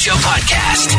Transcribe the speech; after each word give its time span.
Show 0.00 0.16
podcast. 0.24 0.96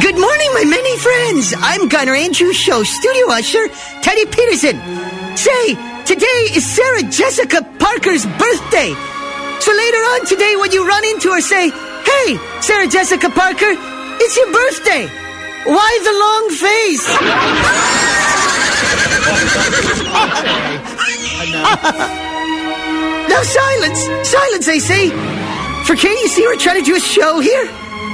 Good 0.00 0.14
morning, 0.14 0.50
my 0.54 0.62
many 0.62 0.96
friends. 0.98 1.52
I'm 1.58 1.88
Garner 1.88 2.14
Andrews 2.14 2.54
Show 2.54 2.84
studio 2.84 3.26
usher, 3.26 3.66
Teddy 4.02 4.24
Peterson. 4.26 4.78
Say, 5.36 5.74
today 6.06 6.54
is 6.54 6.64
Sarah 6.64 7.02
Jessica 7.02 7.62
Parker's 7.80 8.24
birthday. 8.24 8.94
So 9.58 9.72
later 9.74 9.98
on 10.14 10.26
today, 10.26 10.54
when 10.54 10.70
you 10.70 10.86
run 10.86 11.04
into 11.06 11.32
her, 11.32 11.40
say, 11.40 11.70
Hey, 11.70 12.38
Sarah 12.60 12.86
Jessica 12.86 13.30
Parker, 13.30 13.74
it's 14.22 14.36
your 14.36 14.52
birthday. 14.52 15.08
Why 15.66 15.98
the 16.06 16.14
long 16.22 16.50
face? 16.54 17.04
now 23.28 23.42
silence, 23.42 23.98
silence, 24.30 24.68
I 24.68 24.78
say. 24.78 25.41
For 25.86 25.96
can't 25.96 26.20
you 26.20 26.28
see 26.28 26.46
we're 26.46 26.56
trying 26.56 26.78
to 26.78 26.84
do 26.84 26.94
a 26.94 27.00
show 27.00 27.40
here? 27.40 27.66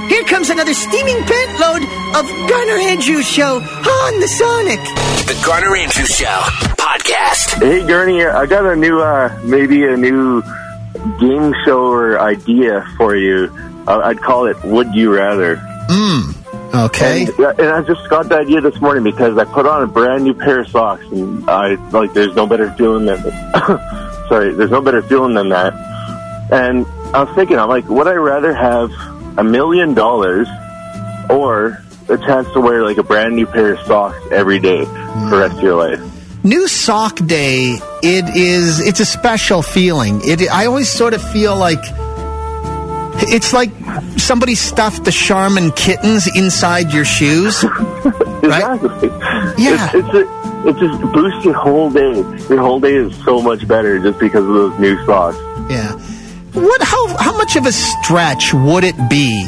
Here 0.07 0.23
comes 0.23 0.49
another 0.49 0.73
steaming 0.73 1.17
pant 1.23 1.59
load 1.59 1.83
of 2.17 2.49
Garner 2.49 2.79
Andrews 2.81 3.27
Show 3.27 3.57
on 3.57 4.19
the 4.19 4.27
Sonic. 4.27 4.79
The 5.27 5.39
Garner 5.45 5.75
Andrews 5.75 6.09
Show 6.09 6.41
podcast. 6.79 7.61
Hey, 7.61 7.85
Gurney, 7.85 8.25
I 8.25 8.47
got 8.47 8.65
a 8.65 8.75
new, 8.75 8.99
uh, 8.99 9.39
maybe 9.43 9.85
a 9.85 9.95
new 9.95 10.41
game 11.19 11.53
show 11.63 11.91
or 11.91 12.19
idea 12.19 12.87
for 12.97 13.15
you. 13.15 13.49
Uh, 13.87 14.01
I'd 14.03 14.19
call 14.19 14.47
it 14.47 14.57
Would 14.63 14.95
You 14.95 15.13
Rather. 15.15 15.57
Mm. 15.57 16.85
Okay. 16.85 17.25
And, 17.25 17.59
and 17.59 17.67
I 17.69 17.81
just 17.83 18.09
got 18.09 18.29
the 18.29 18.37
idea 18.37 18.61
this 18.61 18.81
morning 18.81 19.03
because 19.03 19.37
I 19.37 19.45
put 19.45 19.67
on 19.67 19.83
a 19.83 19.87
brand 19.87 20.23
new 20.23 20.33
pair 20.33 20.61
of 20.61 20.69
socks 20.69 21.05
and 21.11 21.47
I, 21.47 21.75
like, 21.91 22.13
there's 22.13 22.35
no 22.35 22.47
better 22.47 22.71
feeling 22.73 23.05
than, 23.05 23.21
sorry, 24.27 24.53
there's 24.53 24.71
no 24.71 24.81
better 24.81 25.03
feeling 25.03 25.35
than 25.35 25.49
that. 25.49 25.73
And 26.51 26.85
I 27.13 27.23
was 27.23 27.35
thinking, 27.35 27.57
I'm 27.57 27.69
like, 27.69 27.87
would 27.89 28.07
I 28.07 28.13
rather 28.13 28.53
have 28.53 28.91
a 29.37 29.43
million 29.43 29.93
dollars 29.95 30.47
or 31.29 31.83
a 32.07 32.17
chance 32.17 32.51
to 32.53 32.61
wear 32.61 32.83
like 32.83 32.97
a 32.97 33.03
brand 33.03 33.35
new 33.35 33.47
pair 33.47 33.73
of 33.73 33.79
socks 33.87 34.19
every 34.31 34.59
day 34.59 34.85
for 34.85 35.29
the 35.29 35.37
rest 35.39 35.57
of 35.57 35.63
your 35.63 35.75
life? 35.75 35.99
New 36.43 36.67
sock 36.67 37.15
day, 37.25 37.77
it 38.03 38.35
is, 38.37 38.79
it's 38.79 38.99
a 38.99 39.05
special 39.05 39.61
feeling. 39.61 40.21
It, 40.23 40.49
I 40.51 40.67
always 40.67 40.89
sort 40.89 41.13
of 41.13 41.21
feel 41.31 41.55
like 41.55 41.79
it's 43.31 43.53
like 43.53 43.71
somebody 44.17 44.55
stuffed 44.55 45.03
the 45.03 45.11
Charmin 45.11 45.71
kittens 45.71 46.27
inside 46.35 46.93
your 46.93 47.05
shoes. 47.05 47.63
Exactly. 48.41 49.09
Yeah. 49.61 49.91
It's, 49.93 49.95
it's 49.95 50.13
a, 50.13 50.67
it 50.69 50.77
just 50.77 51.01
boosts 51.13 51.43
your 51.43 51.53
whole 51.53 51.91
day. 51.91 52.15
Your 52.47 52.59
whole 52.61 52.79
day 52.79 52.95
is 52.95 53.13
so 53.25 53.41
much 53.41 53.67
better 53.67 53.99
just 53.99 54.17
because 54.17 54.45
of 54.45 54.53
those 54.53 54.79
new 54.79 54.95
socks. 55.05 55.37
Yeah. 55.69 55.99
What? 56.53 56.81
How? 56.81 57.17
How 57.17 57.37
much 57.37 57.55
of 57.55 57.65
a 57.65 57.71
stretch 57.71 58.53
would 58.53 58.83
it 58.83 58.95
be 59.09 59.47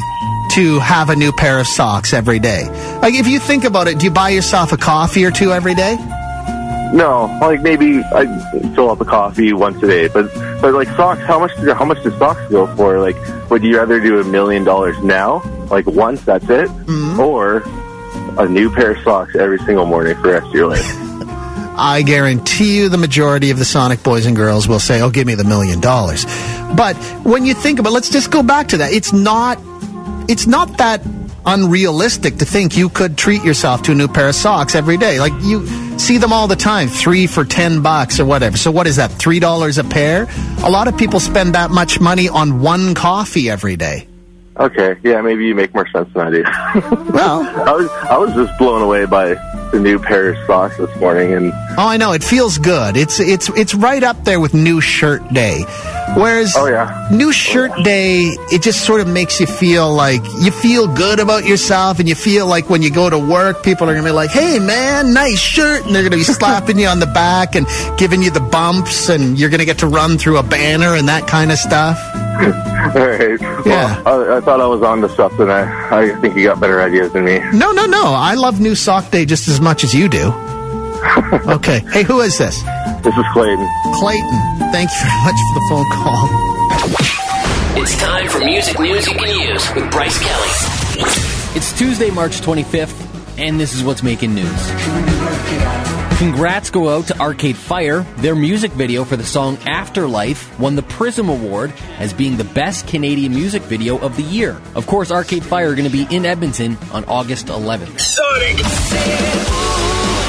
to 0.54 0.78
have 0.80 1.10
a 1.10 1.16
new 1.16 1.32
pair 1.32 1.58
of 1.58 1.66
socks 1.66 2.12
every 2.12 2.38
day? 2.38 2.68
Like, 3.00 3.14
if 3.14 3.26
you 3.26 3.38
think 3.38 3.64
about 3.64 3.88
it, 3.88 3.98
do 3.98 4.04
you 4.04 4.10
buy 4.10 4.30
yourself 4.30 4.72
a 4.72 4.76
coffee 4.76 5.24
or 5.24 5.30
two 5.30 5.52
every 5.52 5.74
day? 5.74 5.96
No, 6.92 7.24
like 7.40 7.62
maybe 7.62 8.00
I 8.04 8.26
fill 8.74 8.90
up 8.90 9.00
a 9.00 9.04
coffee 9.06 9.54
once 9.54 9.82
a 9.82 9.86
day, 9.86 10.08
but 10.08 10.32
but 10.60 10.74
like 10.74 10.88
socks, 10.88 11.22
how 11.22 11.38
much 11.38 11.56
do 11.56 11.72
how 11.72 11.86
much 11.86 12.02
do 12.02 12.10
socks 12.18 12.40
go 12.50 12.66
for? 12.76 13.00
Like, 13.00 13.16
would 13.50 13.64
you 13.64 13.78
rather 13.78 13.98
do 13.98 14.20
a 14.20 14.24
million 14.24 14.62
dollars 14.62 15.02
now, 15.02 15.42
like 15.70 15.86
once, 15.86 16.22
that's 16.22 16.44
it, 16.44 16.68
mm-hmm. 16.68 17.18
or 17.18 17.62
a 18.38 18.46
new 18.46 18.70
pair 18.70 18.92
of 18.92 19.02
socks 19.02 19.34
every 19.36 19.58
single 19.60 19.86
morning 19.86 20.14
for 20.16 20.22
the 20.22 20.32
rest 20.34 20.46
of 20.48 20.54
your 20.54 20.68
life? 20.68 21.11
I 21.74 22.02
guarantee 22.02 22.76
you 22.76 22.88
the 22.88 22.98
majority 22.98 23.50
of 23.50 23.58
the 23.58 23.64
Sonic 23.64 24.02
boys 24.02 24.26
and 24.26 24.36
girls 24.36 24.68
will 24.68 24.80
say, 24.80 25.00
oh, 25.00 25.10
give 25.10 25.26
me 25.26 25.34
the 25.34 25.44
million 25.44 25.80
dollars. 25.80 26.24
But 26.76 26.96
when 27.24 27.44
you 27.44 27.54
think 27.54 27.78
about 27.78 27.92
let's 27.92 28.10
just 28.10 28.30
go 28.30 28.42
back 28.42 28.68
to 28.68 28.78
that. 28.78 28.92
It's 28.92 29.12
not, 29.12 29.58
it's 30.28 30.46
not 30.46 30.78
that 30.78 31.02
unrealistic 31.44 32.36
to 32.36 32.44
think 32.44 32.76
you 32.76 32.88
could 32.88 33.16
treat 33.16 33.42
yourself 33.42 33.82
to 33.82 33.92
a 33.92 33.94
new 33.94 34.08
pair 34.08 34.28
of 34.28 34.34
socks 34.34 34.74
every 34.74 34.96
day. 34.96 35.18
Like 35.18 35.32
you 35.42 35.66
see 35.98 36.18
them 36.18 36.32
all 36.32 36.46
the 36.46 36.56
time, 36.56 36.88
three 36.88 37.26
for 37.26 37.44
10 37.44 37.82
bucks 37.82 38.20
or 38.20 38.26
whatever. 38.26 38.56
So 38.56 38.70
what 38.70 38.86
is 38.86 38.96
that? 38.96 39.10
$3 39.10 39.78
a 39.78 39.84
pair? 39.88 40.28
A 40.64 40.70
lot 40.70 40.88
of 40.88 40.96
people 40.96 41.20
spend 41.20 41.54
that 41.54 41.70
much 41.70 42.00
money 42.00 42.28
on 42.28 42.60
one 42.60 42.94
coffee 42.94 43.50
every 43.50 43.76
day. 43.76 44.06
Okay, 44.58 44.96
yeah, 45.02 45.22
maybe 45.22 45.46
you 45.46 45.54
make 45.54 45.72
more 45.74 45.88
sense 45.88 46.12
than 46.12 46.26
I 46.26 46.30
do. 46.30 46.42
well, 47.12 47.40
I 47.66 47.72
was 47.72 47.90
I 47.90 48.18
was 48.18 48.34
just 48.34 48.56
blown 48.58 48.82
away 48.82 49.06
by 49.06 49.34
the 49.72 49.80
new 49.80 49.98
pair 49.98 50.28
of 50.30 50.46
socks 50.46 50.76
this 50.76 50.94
morning, 51.00 51.32
and 51.32 51.52
Oh, 51.78 51.88
I 51.88 51.96
know. 51.96 52.12
It 52.12 52.22
feels 52.22 52.58
good. 52.58 52.96
It's 52.96 53.18
it's 53.18 53.48
it's 53.50 53.74
right 53.74 54.02
up 54.02 54.24
there 54.24 54.38
with 54.38 54.52
new 54.54 54.80
shirt 54.80 55.26
day. 55.32 55.64
Whereas 56.14 56.54
Oh, 56.56 56.66
yeah. 56.66 57.08
new 57.10 57.32
shirt 57.32 57.70
day, 57.82 58.24
it 58.50 58.60
just 58.62 58.84
sort 58.84 59.00
of 59.00 59.08
makes 59.08 59.40
you 59.40 59.46
feel 59.46 59.92
like 59.94 60.22
you 60.42 60.50
feel 60.50 60.86
good 60.86 61.18
about 61.20 61.46
yourself 61.46 61.98
and 62.00 62.08
you 62.08 62.14
feel 62.14 62.46
like 62.46 62.68
when 62.68 62.82
you 62.82 62.90
go 62.90 63.08
to 63.08 63.18
work, 63.18 63.62
people 63.62 63.88
are 63.88 63.92
going 63.94 64.04
to 64.04 64.08
be 64.10 64.14
like, 64.14 64.30
"Hey 64.30 64.58
man, 64.58 65.14
nice 65.14 65.38
shirt." 65.40 65.86
And 65.86 65.94
they're 65.94 66.02
going 66.02 66.12
to 66.12 66.18
be 66.18 66.24
slapping 66.40 66.78
you 66.78 66.86
on 66.86 67.00
the 67.00 67.06
back 67.06 67.54
and 67.54 67.66
giving 67.96 68.22
you 68.22 68.30
the 68.30 68.40
bumps 68.40 69.08
and 69.08 69.38
you're 69.38 69.48
going 69.50 69.60
to 69.60 69.64
get 69.66 69.78
to 69.78 69.86
run 69.86 70.18
through 70.18 70.36
a 70.38 70.42
banner 70.42 70.94
and 70.94 71.08
that 71.08 71.26
kind 71.26 71.50
of 71.50 71.58
stuff. 71.58 71.98
all 72.96 73.06
right, 73.06 73.40
Yeah. 73.66 74.02
well, 74.02 74.32
I, 74.32 74.36
I 74.38 74.40
thought 74.40 74.60
I 74.60 74.66
was 74.66 74.82
on 74.82 75.00
to 75.02 75.08
something. 75.10 75.48
I 75.50 75.62
I 76.12 76.20
think 76.20 76.36
you 76.36 76.44
got 76.44 76.60
better 76.60 76.80
ideas 76.82 77.12
than 77.12 77.24
me. 77.24 77.38
No, 77.52 77.72
no, 77.72 77.86
no. 77.86 78.12
I 78.14 78.34
love 78.34 78.60
new 78.60 78.74
sock 78.74 79.10
day 79.10 79.24
just 79.24 79.48
as 79.48 79.60
much 79.60 79.84
as 79.84 79.94
you 79.94 80.08
do. 80.08 80.32
okay. 81.48 81.80
Hey, 81.92 82.02
who 82.04 82.20
is 82.20 82.38
this? 82.38 82.62
This 83.02 83.16
is 83.16 83.24
Clayton. 83.32 83.68
Clayton. 83.94 84.40
Thank 84.72 84.90
you 84.90 84.98
very 85.02 85.22
much 85.24 85.38
for 85.48 85.54
the 85.54 85.66
phone 85.68 85.90
call. 85.92 86.28
It's 87.82 87.96
time 87.98 88.28
for 88.28 88.38
music 88.40 88.78
news 88.78 89.06
you 89.06 89.14
can 89.14 89.48
use 89.50 89.74
with 89.74 89.90
Bryce 89.90 90.18
Kelly. 90.18 90.48
It's 91.56 91.76
Tuesday, 91.76 92.10
March 92.10 92.40
25th, 92.40 93.38
and 93.38 93.58
this 93.60 93.74
is 93.74 93.82
what's 93.84 94.02
making 94.02 94.34
news. 94.34 95.91
Congrats 96.22 96.70
go 96.70 96.88
out 96.88 97.08
to 97.08 97.18
Arcade 97.18 97.56
Fire. 97.56 98.02
Their 98.18 98.36
music 98.36 98.70
video 98.70 99.02
for 99.02 99.16
the 99.16 99.24
song 99.24 99.58
Afterlife 99.66 100.56
won 100.56 100.76
the 100.76 100.82
Prism 100.84 101.28
Award 101.28 101.72
as 101.98 102.12
being 102.12 102.36
the 102.36 102.44
best 102.44 102.86
Canadian 102.86 103.34
music 103.34 103.60
video 103.62 103.98
of 103.98 104.14
the 104.14 104.22
year. 104.22 104.62
Of 104.76 104.86
course, 104.86 105.10
Arcade 105.10 105.42
Fire 105.42 105.70
are 105.70 105.74
going 105.74 105.90
to 105.90 105.92
be 105.92 106.06
in 106.14 106.24
Edmonton 106.24 106.78
on 106.92 107.04
August 107.06 107.46
11th. 107.46 107.98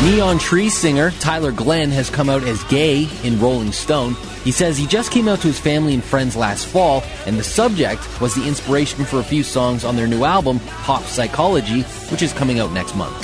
Neon 0.04 0.40
Trees 0.40 0.76
singer 0.76 1.12
Tyler 1.20 1.52
Glenn 1.52 1.92
has 1.92 2.10
come 2.10 2.28
out 2.28 2.42
as 2.42 2.64
gay 2.64 3.08
in 3.24 3.40
Rolling 3.40 3.72
Stone. 3.72 4.16
He 4.44 4.52
says 4.52 4.80
he 4.80 4.88
just 4.88 5.12
came 5.12 5.28
out 5.28 5.42
to 5.42 5.48
his 5.48 5.60
family 5.60 5.94
and 5.94 6.04
friends 6.04 6.36
last 6.36 6.66
fall, 6.66 7.04
and 7.28 7.38
the 7.38 7.44
subject 7.44 8.20
was 8.20 8.34
the 8.34 8.48
inspiration 8.48 9.06
for 9.06 9.20
a 9.20 9.24
few 9.24 9.44
songs 9.44 9.86
on 9.86 9.96
their 9.96 10.08
new 10.08 10.24
album, 10.24 10.60
Pop 10.60 11.04
Psychology, 11.04 11.84
which 12.10 12.24
is 12.24 12.34
coming 12.34 12.60
out 12.60 12.72
next 12.72 12.96
month. 12.96 13.24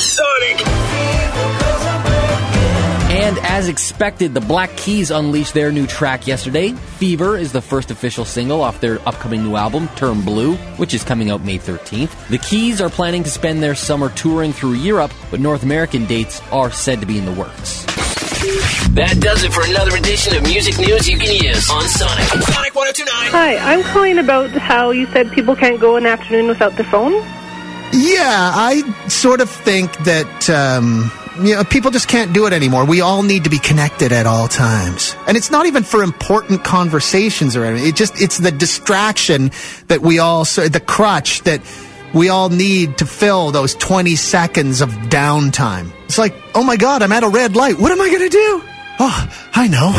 And 3.29 3.37
as 3.45 3.67
expected, 3.67 4.33
the 4.33 4.41
Black 4.41 4.75
Keys 4.75 5.11
unleashed 5.11 5.53
their 5.53 5.71
new 5.71 5.85
track 5.85 6.25
yesterday. 6.25 6.71
Fever 6.97 7.37
is 7.37 7.51
the 7.51 7.61
first 7.61 7.91
official 7.91 8.25
single 8.25 8.63
off 8.63 8.81
their 8.81 8.97
upcoming 9.07 9.43
new 9.43 9.55
album, 9.55 9.87
Turn 9.89 10.21
Blue, 10.21 10.55
which 10.77 10.95
is 10.95 11.03
coming 11.03 11.29
out 11.29 11.45
May 11.45 11.59
13th. 11.59 12.09
The 12.29 12.39
Keys 12.39 12.81
are 12.81 12.89
planning 12.89 13.21
to 13.21 13.29
spend 13.29 13.61
their 13.61 13.75
summer 13.75 14.09
touring 14.09 14.51
through 14.51 14.81
Europe, 14.81 15.13
but 15.29 15.39
North 15.39 15.61
American 15.61 16.07
dates 16.07 16.41
are 16.51 16.71
said 16.71 17.01
to 17.01 17.05
be 17.05 17.19
in 17.19 17.25
the 17.25 17.31
works. 17.31 17.85
That 18.95 19.19
does 19.19 19.43
it 19.43 19.53
for 19.53 19.63
another 19.63 19.95
edition 19.95 20.35
of 20.35 20.41
music 20.41 20.79
news 20.79 21.07
you 21.07 21.19
can 21.19 21.31
use 21.31 21.69
on 21.69 21.83
Sonic. 21.83 22.25
Sonic 22.25 22.73
1029. 22.73 23.13
Hi, 23.29 23.57
I'm 23.57 23.83
calling 23.83 24.17
about 24.17 24.49
how 24.49 24.89
you 24.89 25.05
said 25.13 25.31
people 25.33 25.55
can't 25.55 25.79
go 25.79 25.97
an 25.97 26.07
afternoon 26.07 26.47
without 26.47 26.75
their 26.77 26.85
phone. 26.85 27.13
Yeah, 27.93 28.51
I 28.55 28.81
sort 29.07 29.41
of 29.41 29.51
think 29.51 29.95
that 29.99 30.49
um, 30.49 31.11
you 31.41 31.55
know 31.55 31.63
people 31.63 31.91
just 31.91 32.07
can't 32.07 32.33
do 32.33 32.45
it 32.45 32.53
anymore. 32.53 32.85
We 32.85 33.01
all 33.01 33.23
need 33.23 33.45
to 33.45 33.49
be 33.49 33.59
connected 33.59 34.11
at 34.11 34.25
all 34.25 34.47
times, 34.47 35.15
and 35.27 35.37
it's 35.37 35.51
not 35.51 35.65
even 35.65 35.83
for 35.83 36.03
important 36.03 36.63
conversations 36.63 37.55
or 37.55 37.65
anything. 37.65 37.87
It 37.87 37.95
just 37.95 38.21
it's 38.21 38.37
the 38.37 38.51
distraction 38.51 39.51
that 39.87 40.01
we 40.01 40.19
all 40.19 40.43
the 40.43 40.83
crutch 40.85 41.41
that 41.43 41.61
we 42.13 42.29
all 42.29 42.49
need 42.49 42.97
to 42.99 43.05
fill 43.05 43.51
those 43.51 43.75
twenty 43.75 44.15
seconds 44.15 44.81
of 44.81 44.89
downtime. 44.89 45.91
It's 46.05 46.17
like, 46.17 46.35
oh 46.55 46.63
my 46.63 46.75
god, 46.75 47.01
I'm 47.01 47.11
at 47.11 47.23
a 47.23 47.29
red 47.29 47.55
light. 47.55 47.79
What 47.79 47.91
am 47.91 48.01
I 48.01 48.09
going 48.09 48.29
to 48.29 48.29
do? 48.29 48.63
Oh, 48.99 49.49
I 49.53 49.67
know. 49.67 49.93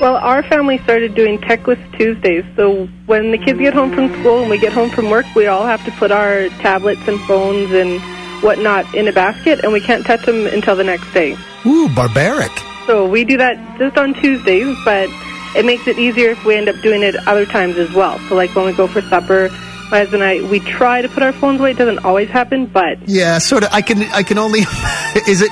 Well, 0.00 0.16
our 0.16 0.42
family 0.42 0.78
started 0.78 1.14
doing 1.14 1.38
Techless 1.38 1.78
Tuesdays. 1.98 2.44
So 2.56 2.86
when 3.04 3.32
the 3.32 3.38
kids 3.38 3.58
get 3.58 3.74
home 3.74 3.92
from 3.94 4.08
school 4.20 4.40
and 4.40 4.48
we 4.48 4.56
get 4.56 4.72
home 4.72 4.88
from 4.88 5.10
work, 5.10 5.26
we 5.34 5.46
all 5.46 5.66
have 5.66 5.84
to 5.84 5.90
put 5.92 6.10
our 6.10 6.48
tablets 6.60 7.06
and 7.06 7.20
phones 7.20 7.70
and 7.72 8.00
whatnot 8.42 8.92
in 8.94 9.08
a 9.08 9.12
basket, 9.12 9.60
and 9.62 9.72
we 9.72 9.80
can't 9.80 10.04
touch 10.04 10.24
them 10.26 10.46
until 10.46 10.76
the 10.76 10.84
next 10.84 11.12
day. 11.12 11.36
Ooh, 11.66 11.88
barbaric. 11.94 12.50
So 12.86 13.06
we 13.08 13.24
do 13.24 13.36
that 13.36 13.78
just 13.78 13.96
on 13.98 14.14
Tuesdays, 14.14 14.76
but 14.84 15.08
it 15.56 15.64
makes 15.64 15.86
it 15.86 15.98
easier 15.98 16.30
if 16.30 16.44
we 16.44 16.54
end 16.56 16.68
up 16.68 16.80
doing 16.80 17.02
it 17.02 17.14
other 17.28 17.44
times 17.46 17.76
as 17.76 17.92
well. 17.92 18.18
So 18.28 18.34
like 18.34 18.54
when 18.54 18.66
we 18.66 18.72
go 18.72 18.86
for 18.86 19.02
supper, 19.02 19.48
my 19.90 19.98
husband 19.98 20.22
and 20.22 20.44
I, 20.46 20.50
we 20.50 20.60
try 20.60 21.02
to 21.02 21.08
put 21.08 21.22
our 21.22 21.32
phones 21.32 21.60
away. 21.60 21.72
It 21.72 21.78
doesn't 21.78 22.04
always 22.04 22.28
happen, 22.28 22.66
but 22.66 22.98
Yeah, 23.08 23.38
sort 23.38 23.64
of. 23.64 23.70
I 23.72 23.82
can. 23.82 24.02
I 24.12 24.22
can 24.22 24.38
only. 24.38 24.60
is 25.26 25.42
it? 25.42 25.50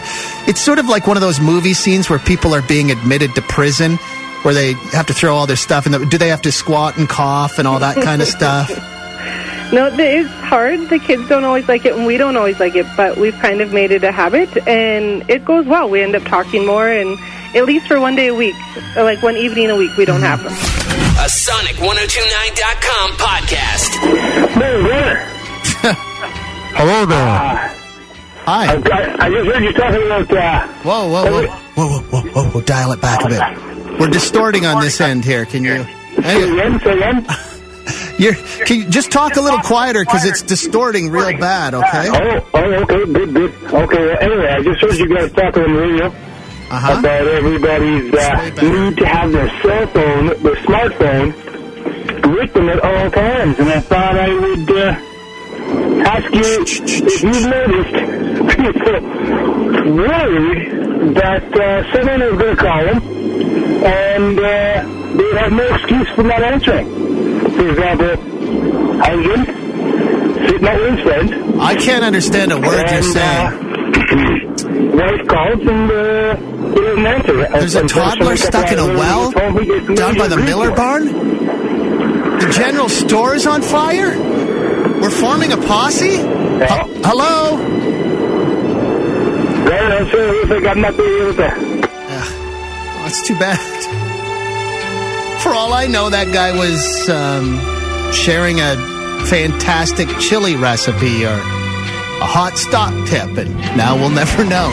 It's 0.48 0.60
sort 0.60 0.78
of 0.78 0.86
like 0.88 1.06
one 1.06 1.16
of 1.16 1.20
those 1.20 1.40
movie 1.40 1.74
scenes 1.74 2.08
where 2.08 2.18
people 2.20 2.54
are 2.54 2.62
being 2.62 2.90
admitted 2.90 3.34
to 3.34 3.42
prison, 3.42 3.96
where 4.42 4.54
they 4.54 4.74
have 4.92 5.06
to 5.06 5.12
throw 5.14 5.34
all 5.34 5.46
their 5.46 5.56
stuff 5.56 5.86
in. 5.86 5.92
The, 5.92 6.06
do 6.06 6.18
they 6.18 6.28
have 6.28 6.42
to 6.42 6.52
squat 6.52 6.96
and 6.96 7.08
cough 7.08 7.58
and 7.58 7.66
all 7.66 7.80
that 7.80 7.96
kind 8.02 8.22
of 8.22 8.28
stuff? 8.38 8.70
No, 9.70 9.90
it's 9.92 10.30
hard. 10.30 10.88
The 10.88 10.98
kids 10.98 11.28
don't 11.28 11.44
always 11.44 11.68
like 11.68 11.84
it, 11.84 11.94
and 11.94 12.06
we 12.06 12.16
don't 12.16 12.36
always 12.38 12.58
like 12.58 12.74
it, 12.74 12.86
but 12.96 13.18
we've 13.18 13.34
kind 13.38 13.60
of 13.60 13.70
made 13.72 13.90
it 13.90 14.02
a 14.02 14.10
habit, 14.10 14.48
and 14.66 15.28
it 15.28 15.44
goes 15.44 15.66
well. 15.66 15.90
We 15.90 16.00
end 16.00 16.16
up 16.16 16.22
talking 16.24 16.64
more, 16.64 16.88
and 16.88 17.18
at 17.54 17.66
least 17.66 17.86
for 17.86 18.00
one 18.00 18.16
day 18.16 18.28
a 18.28 18.34
week, 18.34 18.54
or 18.96 19.02
like 19.04 19.22
one 19.22 19.36
evening 19.36 19.68
a 19.70 19.76
week, 19.76 19.94
we 19.98 20.06
don't 20.06 20.22
have 20.22 20.42
them. 20.42 20.52
A 20.52 21.26
Sonic1029.com 21.28 23.10
podcast. 23.18 23.90
Hey, 24.54 24.82
Winner. 24.82 25.16
Hello 26.74 27.04
there. 27.04 27.18
I, 27.18 27.74
Hi. 28.46 28.74
I 29.18 29.30
just 29.30 29.50
heard 29.50 29.62
you 29.64 29.72
talking 29.74 30.06
about, 30.06 30.32
uh, 30.32 30.66
Whoa, 30.82 31.08
whoa, 31.08 31.24
whoa. 31.30 31.46
Whoa, 31.46 31.88
whoa, 31.88 32.00
whoa, 32.00 32.20
whoa, 32.30 32.44
whoa. 32.50 32.60
Dial 32.62 32.92
it 32.92 33.00
back 33.02 33.22
a 33.24 33.28
bit. 33.28 34.00
We're 34.00 34.08
distorting 34.08 34.64
on 34.64 34.80
this 34.82 35.00
end 35.00 35.24
here. 35.26 35.44
Can 35.44 35.64
you? 35.64 35.84
say 36.22 36.50
again, 36.50 36.80
say 36.80 36.92
again. 36.96 37.26
You're, 38.18 38.34
can 38.66 38.78
you 38.78 38.84
just 38.88 39.10
talk 39.10 39.36
a 39.36 39.40
little 39.40 39.60
quieter 39.60 40.04
because 40.04 40.24
it's 40.24 40.42
distorting 40.42 41.10
real 41.10 41.36
bad, 41.38 41.74
okay? 41.74 42.08
Oh, 42.10 42.48
oh, 42.54 42.58
okay, 42.82 43.04
good, 43.12 43.32
good. 43.34 43.52
Okay, 43.64 44.06
well, 44.06 44.16
anyway, 44.20 44.48
I 44.48 44.62
just 44.62 44.80
heard 44.80 44.94
you 44.94 45.08
guys 45.14 45.32
talking 45.32 45.62
on 45.62 45.72
the 45.74 45.80
radio 45.80 46.06
Uh-huh. 46.06 46.98
about 47.00 47.26
everybody's 47.26 48.12
uh, 48.14 48.62
need 48.62 48.96
to 48.98 49.06
have 49.06 49.32
their 49.32 49.48
cell 49.62 49.86
phone, 49.88 50.26
their 50.42 50.56
smartphone, 50.66 51.32
with 52.36 52.52
them 52.52 52.68
at 52.68 52.80
all 52.80 53.10
times, 53.10 53.58
and 53.58 53.68
I 53.70 53.80
thought 53.80 54.18
I 54.18 54.28
would 54.28 54.70
uh, 54.70 54.92
ask 56.08 56.34
you 56.34 56.62
if 56.62 57.22
you've 57.22 57.46
noticed 57.46 57.94
people 58.58 59.00
worried 59.96 61.14
that 61.14 61.44
uh, 61.56 61.92
someone 61.94 62.22
is 62.22 62.38
going 62.38 62.56
to 62.56 62.62
call 62.62 62.84
them, 62.84 63.02
and 63.84 64.38
uh, 64.38 65.14
they 65.16 65.38
have 65.38 65.52
no 65.52 65.74
excuse 65.74 66.08
for 66.10 66.22
not 66.24 66.42
answering. 66.42 67.07
For 67.58 67.68
example, 67.70 68.16
husband 69.02 70.66
out 70.68 70.80
with 70.80 70.90
his 70.94 71.00
friend. 71.02 71.60
I 71.60 71.74
can't 71.74 72.04
understand 72.04 72.52
a 72.52 72.60
word 72.60 72.90
you're 72.90 73.02
saying. 73.02 73.46
uh, 73.48 74.96
wife 74.96 75.26
calls 75.28 75.60
and 75.66 75.90
uh, 75.90 76.36
he 76.36 76.80
doesn't 76.80 77.06
answer. 77.06 77.36
There's 77.36 77.74
a 77.74 77.80
And 77.80 77.90
so 77.90 78.00
toddler 78.00 78.36
stuck 78.36 78.70
in 78.72 78.78
a 78.78 78.86
well 78.86 79.26
and 79.26 79.34
phone, 79.34 79.58
he 79.58 79.66
gets 79.66 79.98
down 79.98 80.16
by 80.16 80.28
the 80.28 80.36
Miller 80.36 80.70
barn? 80.74 81.06
The 82.38 82.52
general 82.54 82.88
store 82.88 83.34
is 83.34 83.46
on 83.46 83.62
fire? 83.62 84.16
We're 85.00 85.10
forming 85.10 85.52
a 85.52 85.56
posse? 85.56 86.06
Yeah. 86.06 86.84
H- 86.86 87.00
Hello? 87.04 87.56
Well, 89.64 89.92
I'm 89.92 90.08
sure 90.10 90.32
looks 90.32 90.50
like 90.50 90.64
I'm 90.66 90.80
not 90.80 90.96
being 90.96 91.20
able 91.22 91.34
to. 91.34 91.48
Oh, 91.90 93.02
that's 93.02 93.26
too 93.26 93.38
bad. 93.38 93.58
For 95.48 95.54
all 95.54 95.72
I 95.72 95.86
know, 95.86 96.10
that 96.10 96.30
guy 96.30 96.52
was 96.52 97.08
um, 97.08 97.56
sharing 98.12 98.60
a 98.60 98.76
fantastic 99.28 100.06
chili 100.20 100.56
recipe 100.56 101.24
or 101.24 101.32
a 101.32 102.28
hot 102.28 102.58
stock 102.58 102.92
tip, 103.08 103.34
and 103.38 103.56
now 103.74 103.96
we'll 103.96 104.10
never 104.10 104.44
know. 104.44 104.68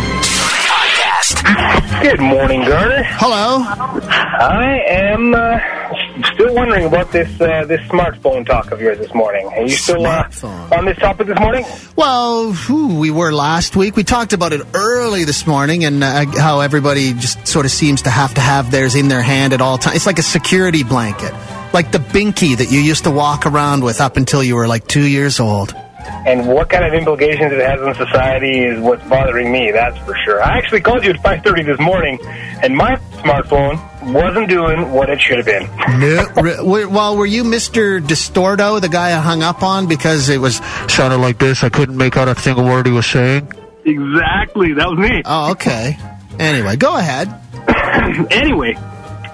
Podcast. 0.67 2.03
Good 2.03 2.19
morning, 2.19 2.65
Garner. 2.65 3.03
Hello? 3.05 3.63
I 3.63 4.83
am 4.85 5.33
uh, 5.33 5.59
still 6.23 6.53
wondering 6.53 6.85
about 6.85 7.11
this 7.11 7.29
uh, 7.41 7.65
this 7.65 7.81
smartphone 7.81 8.45
talk 8.45 8.71
of 8.71 8.81
yours 8.81 8.97
this 8.97 9.13
morning. 9.13 9.47
Are 9.47 9.61
you 9.61 9.69
still 9.69 10.05
uh, 10.05 10.27
on 10.71 10.85
this 10.85 10.97
topic 10.97 11.27
this 11.27 11.39
morning? 11.39 11.65
Well, 11.95 12.53
whew, 12.53 12.99
we 12.99 13.11
were 13.11 13.33
last 13.33 13.75
week. 13.75 13.95
We 13.95 14.03
talked 14.03 14.33
about 14.33 14.53
it 14.53 14.61
early 14.73 15.23
this 15.23 15.45
morning 15.47 15.85
and 15.85 16.03
uh, 16.03 16.25
how 16.37 16.61
everybody 16.61 17.13
just 17.13 17.47
sort 17.47 17.65
of 17.65 17.71
seems 17.71 18.03
to 18.03 18.09
have 18.09 18.33
to 18.35 18.41
have 18.41 18.71
theirs 18.71 18.95
in 18.95 19.07
their 19.07 19.21
hand 19.21 19.53
at 19.53 19.61
all 19.61 19.77
times. 19.77 19.97
It's 19.97 20.05
like 20.05 20.19
a 20.19 20.23
security 20.23 20.83
blanket, 20.83 21.33
like 21.73 21.91
the 21.91 21.99
binky 21.99 22.57
that 22.57 22.71
you 22.71 22.79
used 22.79 23.03
to 23.05 23.11
walk 23.11 23.45
around 23.45 23.83
with 23.83 24.01
up 24.01 24.17
until 24.17 24.43
you 24.43 24.55
were 24.55 24.67
like 24.67 24.87
two 24.87 25.07
years 25.07 25.39
old. 25.39 25.75
And 26.27 26.47
what 26.47 26.69
kind 26.69 26.83
of 26.85 26.93
implications 26.93 27.51
it 27.51 27.59
has 27.59 27.81
on 27.81 27.95
society 27.95 28.63
is 28.63 28.79
what's 28.79 29.03
bothering 29.07 29.51
me. 29.51 29.71
That's 29.71 29.97
for 29.99 30.15
sure. 30.23 30.41
I 30.41 30.57
actually 30.57 30.81
called 30.81 31.03
you 31.03 31.11
at 31.11 31.17
5:30 31.17 31.65
this 31.65 31.79
morning, 31.79 32.19
and 32.61 32.75
my 32.75 32.95
smartphone 33.23 33.79
wasn't 34.05 34.49
doing 34.49 34.91
what 34.91 35.09
it 35.09 35.19
should 35.19 35.37
have 35.37 35.45
been. 35.45 35.63
No, 35.99 36.87
well, 36.89 37.17
were 37.17 37.25
you 37.25 37.43
Mr. 37.43 37.99
Distorto, 37.99 38.79
the 38.79 38.89
guy 38.89 39.17
I 39.17 39.19
hung 39.19 39.43
up 39.43 39.63
on 39.63 39.87
because 39.87 40.29
it 40.29 40.37
was 40.39 40.57
sounded 40.87 41.17
like 41.17 41.39
this? 41.39 41.63
I 41.63 41.69
couldn't 41.69 41.97
make 41.97 42.17
out 42.17 42.27
a 42.27 42.35
single 42.39 42.65
word 42.65 42.85
he 42.85 42.91
was 42.91 43.05
saying. 43.05 43.51
Exactly, 43.85 44.73
that 44.73 44.89
was 44.89 44.99
me. 44.99 45.21
Oh, 45.25 45.51
okay. 45.51 45.97
Anyway, 46.39 46.75
go 46.75 46.97
ahead. 46.97 47.29
anyway, 48.31 48.73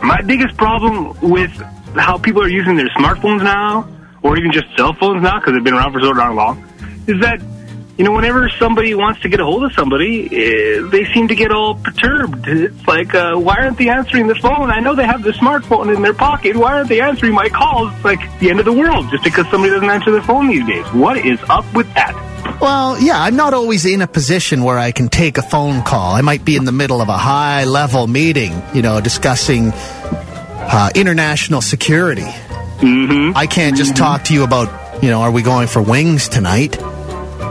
my 0.04 0.22
biggest 0.22 0.58
problem 0.58 1.18
with 1.22 1.52
how 1.96 2.18
people 2.18 2.42
are 2.42 2.50
using 2.50 2.76
their 2.76 2.90
smartphones 2.90 3.44
now, 3.44 3.88
or 4.22 4.38
even 4.38 4.52
just 4.52 4.68
cell 4.78 4.94
phones 4.94 5.22
now, 5.22 5.40
because 5.40 5.54
they've 5.54 5.64
been 5.64 5.74
around 5.74 5.94
for 5.94 6.02
so 6.02 6.14
darn 6.14 6.36
long, 6.36 6.64
is 7.08 7.20
that 7.22 7.42
you 8.02 8.06
know 8.06 8.14
whenever 8.14 8.50
somebody 8.58 8.96
wants 8.96 9.22
to 9.22 9.30
get 9.30 9.40
a 9.40 9.46
hold 9.46 9.64
of 9.64 9.74
somebody, 9.74 10.26
eh, 10.26 10.82
they 10.90 11.06
seem 11.14 11.28
to 11.28 11.36
get 11.36 11.52
all 11.52 11.76
perturbed. 11.76 12.48
It's 12.48 12.88
like, 12.88 13.14
uh, 13.14 13.36
why 13.36 13.58
aren't 13.58 13.78
they 13.78 13.90
answering 13.90 14.26
the 14.26 14.34
phone? 14.34 14.72
I 14.72 14.80
know 14.80 14.96
they 14.96 15.06
have 15.06 15.22
the 15.22 15.34
smartphone 15.34 15.96
in 15.96 16.02
their 16.02 16.16
pocket. 16.16 16.58
Why 16.58 16.74
aren't 16.74 16.90
they 16.90 17.00
answering 17.00 17.36
my 17.36 17.48
calls? 17.50 17.94
It's 17.94 18.04
like 18.04 18.40
the 18.40 18.50
end 18.50 18.58
of 18.58 18.66
the 18.66 18.74
world 18.74 19.12
just 19.12 19.24
because 19.24 19.48
somebody 19.52 19.72
doesn't 19.72 19.88
answer 19.88 20.10
their 20.10 20.24
phone 20.24 20.48
these 20.48 20.66
days. 20.66 20.84
What 20.94 21.24
is 21.24 21.40
up 21.48 21.72
with 21.76 21.94
that? 21.94 22.16
Well, 22.60 23.00
yeah, 23.00 23.22
I'm 23.22 23.36
not 23.36 23.54
always 23.54 23.86
in 23.86 24.02
a 24.02 24.08
position 24.08 24.64
where 24.64 24.80
I 24.80 24.92
can 24.92 25.08
take 25.08 25.38
a 25.38 25.44
phone 25.44 25.84
call. 25.84 26.16
I 26.16 26.22
might 26.22 26.44
be 26.44 26.56
in 26.56 26.66
the 26.66 26.72
middle 26.72 27.02
of 27.02 27.10
a 27.10 27.18
high 27.20 27.66
level 27.66 28.08
meeting, 28.08 28.64
you 28.74 28.82
know, 28.82 29.00
discussing 29.00 29.74
uh, 29.74 30.90
international 30.96 31.62
security. 31.62 32.24
Mm-hmm. 32.24 33.38
I 33.38 33.46
can't 33.46 33.78
just 33.78 33.96
talk 33.96 34.24
to 34.24 34.34
you 34.34 34.44
about, 34.44 35.04
you 35.04 35.12
know, 35.12 35.22
are 35.22 35.30
we 35.30 35.44
going 35.44 35.68
for 35.68 35.84
wings 35.84 36.30
tonight? 36.30 36.82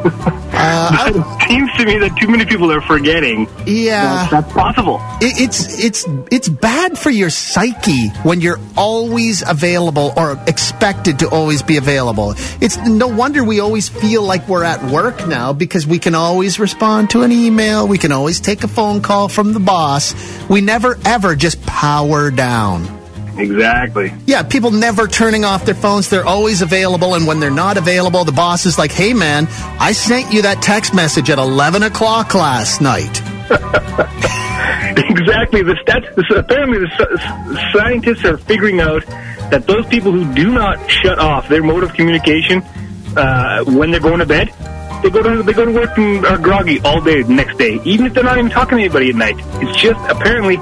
Uh, 0.04 1.12
It 1.40 1.48
seems 1.48 1.70
to 1.78 1.84
me 1.84 1.98
that 1.98 2.16
too 2.20 2.28
many 2.28 2.44
people 2.44 2.70
are 2.70 2.80
forgetting 2.82 3.48
yeah. 3.66 4.28
that 4.28 4.30
that's 4.30 4.52
possible. 4.52 5.00
It- 5.20 5.40
it's 5.40 5.82
it's 5.82 6.06
it's 6.30 6.48
bad 6.48 6.96
for 6.98 7.10
your 7.10 7.30
psyche 7.30 8.08
when 8.22 8.40
you're 8.40 8.60
always 8.76 9.42
available 9.48 10.12
or 10.16 10.38
expected 10.46 11.18
to 11.20 11.28
always 11.28 11.62
be 11.62 11.76
available. 11.76 12.34
It's 12.60 12.76
no 12.76 13.08
wonder 13.08 13.42
we 13.42 13.58
always 13.60 13.88
feel 13.88 14.22
like 14.22 14.46
we're 14.48 14.64
at 14.64 14.82
work 14.84 15.26
now 15.26 15.52
because 15.52 15.86
we 15.86 15.98
can 15.98 16.14
always 16.14 16.58
respond 16.60 17.10
to 17.10 17.22
an 17.22 17.32
email, 17.32 17.88
we 17.88 17.98
can 17.98 18.12
always 18.12 18.38
take 18.40 18.62
a 18.62 18.68
phone 18.68 19.02
call 19.02 19.28
from 19.28 19.52
the 19.52 19.60
boss. 19.60 20.14
We 20.48 20.60
never 20.60 20.98
ever 21.04 21.34
just 21.34 21.64
power 21.66 22.30
down. 22.30 22.99
Exactly. 23.40 24.12
Yeah, 24.26 24.42
people 24.42 24.70
never 24.70 25.06
turning 25.06 25.44
off 25.44 25.64
their 25.64 25.74
phones. 25.74 26.08
They're 26.08 26.26
always 26.26 26.62
available. 26.62 27.14
And 27.14 27.26
when 27.26 27.40
they're 27.40 27.50
not 27.50 27.76
available, 27.76 28.24
the 28.24 28.32
boss 28.32 28.66
is 28.66 28.78
like, 28.78 28.92
hey, 28.92 29.12
man, 29.14 29.46
I 29.78 29.92
sent 29.92 30.32
you 30.32 30.42
that 30.42 30.62
text 30.62 30.94
message 30.94 31.30
at 31.30 31.38
11 31.38 31.82
o'clock 31.82 32.34
last 32.34 32.80
night. 32.80 33.20
Exactly. 34.96 35.62
The 35.62 35.74
stats. 35.86 36.14
this- 36.14 36.26
Apparently, 36.36 36.78
the 36.78 37.70
scientists 37.72 38.24
are 38.24 38.36
figuring 38.38 38.80
out 38.80 39.04
that 39.50 39.66
those 39.66 39.86
people 39.86 40.12
who 40.12 40.32
do 40.34 40.50
not 40.52 40.90
shut 40.90 41.18
off 41.18 41.48
their 41.48 41.62
mode 41.62 41.82
of 41.84 41.92
communication 41.94 42.62
uh, 43.16 43.64
when 43.64 43.90
they're 43.90 44.00
going 44.00 44.18
to 44.18 44.26
bed, 44.26 44.48
they 45.02 45.10
go 45.10 45.22
to 45.22 45.42
they 45.42 45.52
go 45.52 45.64
to 45.64 45.72
work 45.72 45.96
and 45.96 46.24
are 46.26 46.38
groggy 46.38 46.80
all 46.80 47.00
day 47.00 47.22
the 47.22 47.32
next 47.32 47.56
day, 47.58 47.78
even 47.84 48.06
if 48.06 48.14
they're 48.14 48.24
not 48.24 48.38
even 48.38 48.50
talking 48.50 48.78
to 48.78 48.84
anybody 48.84 49.10
at 49.10 49.14
night. 49.16 49.36
It's 49.62 49.80
just 49.80 49.98
apparently 50.10 50.56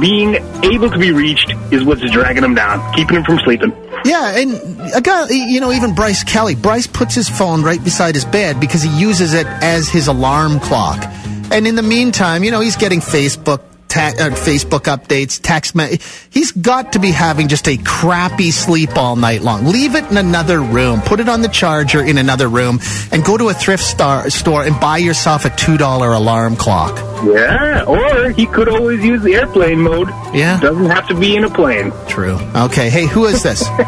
being 0.00 0.34
able 0.64 0.90
to 0.90 0.98
be 0.98 1.12
reached 1.12 1.52
is 1.72 1.84
what's 1.84 2.08
dragging 2.10 2.42
them 2.42 2.54
down, 2.54 2.94
keeping 2.94 3.16
them 3.16 3.24
from 3.24 3.38
sleeping. 3.40 3.72
Yeah, 4.04 4.38
and 4.38 4.94
a 4.94 5.00
guy, 5.00 5.28
you 5.30 5.60
know, 5.60 5.72
even 5.72 5.94
Bryce 5.94 6.22
Kelly. 6.24 6.54
Bryce 6.54 6.86
puts 6.86 7.14
his 7.14 7.28
phone 7.28 7.62
right 7.62 7.82
beside 7.82 8.14
his 8.14 8.24
bed 8.24 8.60
because 8.60 8.82
he 8.82 8.90
uses 8.98 9.34
it 9.34 9.46
as 9.46 9.88
his 9.88 10.06
alarm 10.06 10.60
clock. 10.60 11.02
And 11.50 11.66
in 11.66 11.74
the 11.74 11.82
meantime, 11.82 12.44
you 12.44 12.50
know, 12.50 12.60
he's 12.60 12.76
getting 12.76 13.00
Facebook. 13.00 13.62
Ta- 13.98 14.14
uh, 14.26 14.30
Facebook 14.30 14.82
updates, 14.84 15.40
text. 15.42 15.74
Me- 15.74 15.98
he's 16.30 16.52
got 16.52 16.92
to 16.92 17.00
be 17.00 17.10
having 17.10 17.48
just 17.48 17.66
a 17.66 17.76
crappy 17.78 18.52
sleep 18.52 18.96
all 18.96 19.16
night 19.16 19.42
long. 19.42 19.64
Leave 19.66 19.96
it 19.96 20.08
in 20.08 20.16
another 20.16 20.60
room. 20.62 21.00
Put 21.00 21.18
it 21.18 21.28
on 21.28 21.42
the 21.42 21.48
charger 21.48 22.00
in 22.00 22.16
another 22.16 22.46
room, 22.46 22.78
and 23.10 23.24
go 23.24 23.36
to 23.36 23.48
a 23.48 23.54
thrift 23.54 23.82
star- 23.82 24.30
store 24.30 24.62
and 24.62 24.78
buy 24.78 24.98
yourself 24.98 25.44
a 25.46 25.50
two 25.50 25.76
dollar 25.76 26.12
alarm 26.12 26.54
clock. 26.54 26.96
Yeah, 27.24 27.82
or 27.88 28.30
he 28.30 28.46
could 28.46 28.68
always 28.68 29.04
use 29.04 29.20
the 29.22 29.34
airplane 29.34 29.80
mode. 29.80 30.08
Yeah. 30.32 30.60
Doesn't 30.60 30.90
have 30.90 31.08
to 31.08 31.14
be 31.14 31.34
in 31.34 31.42
a 31.42 31.50
plane. 31.50 31.92
True. 32.06 32.38
Okay. 32.54 32.90
Hey, 32.90 33.06
who 33.06 33.26
is 33.26 33.42
this? 33.42 33.64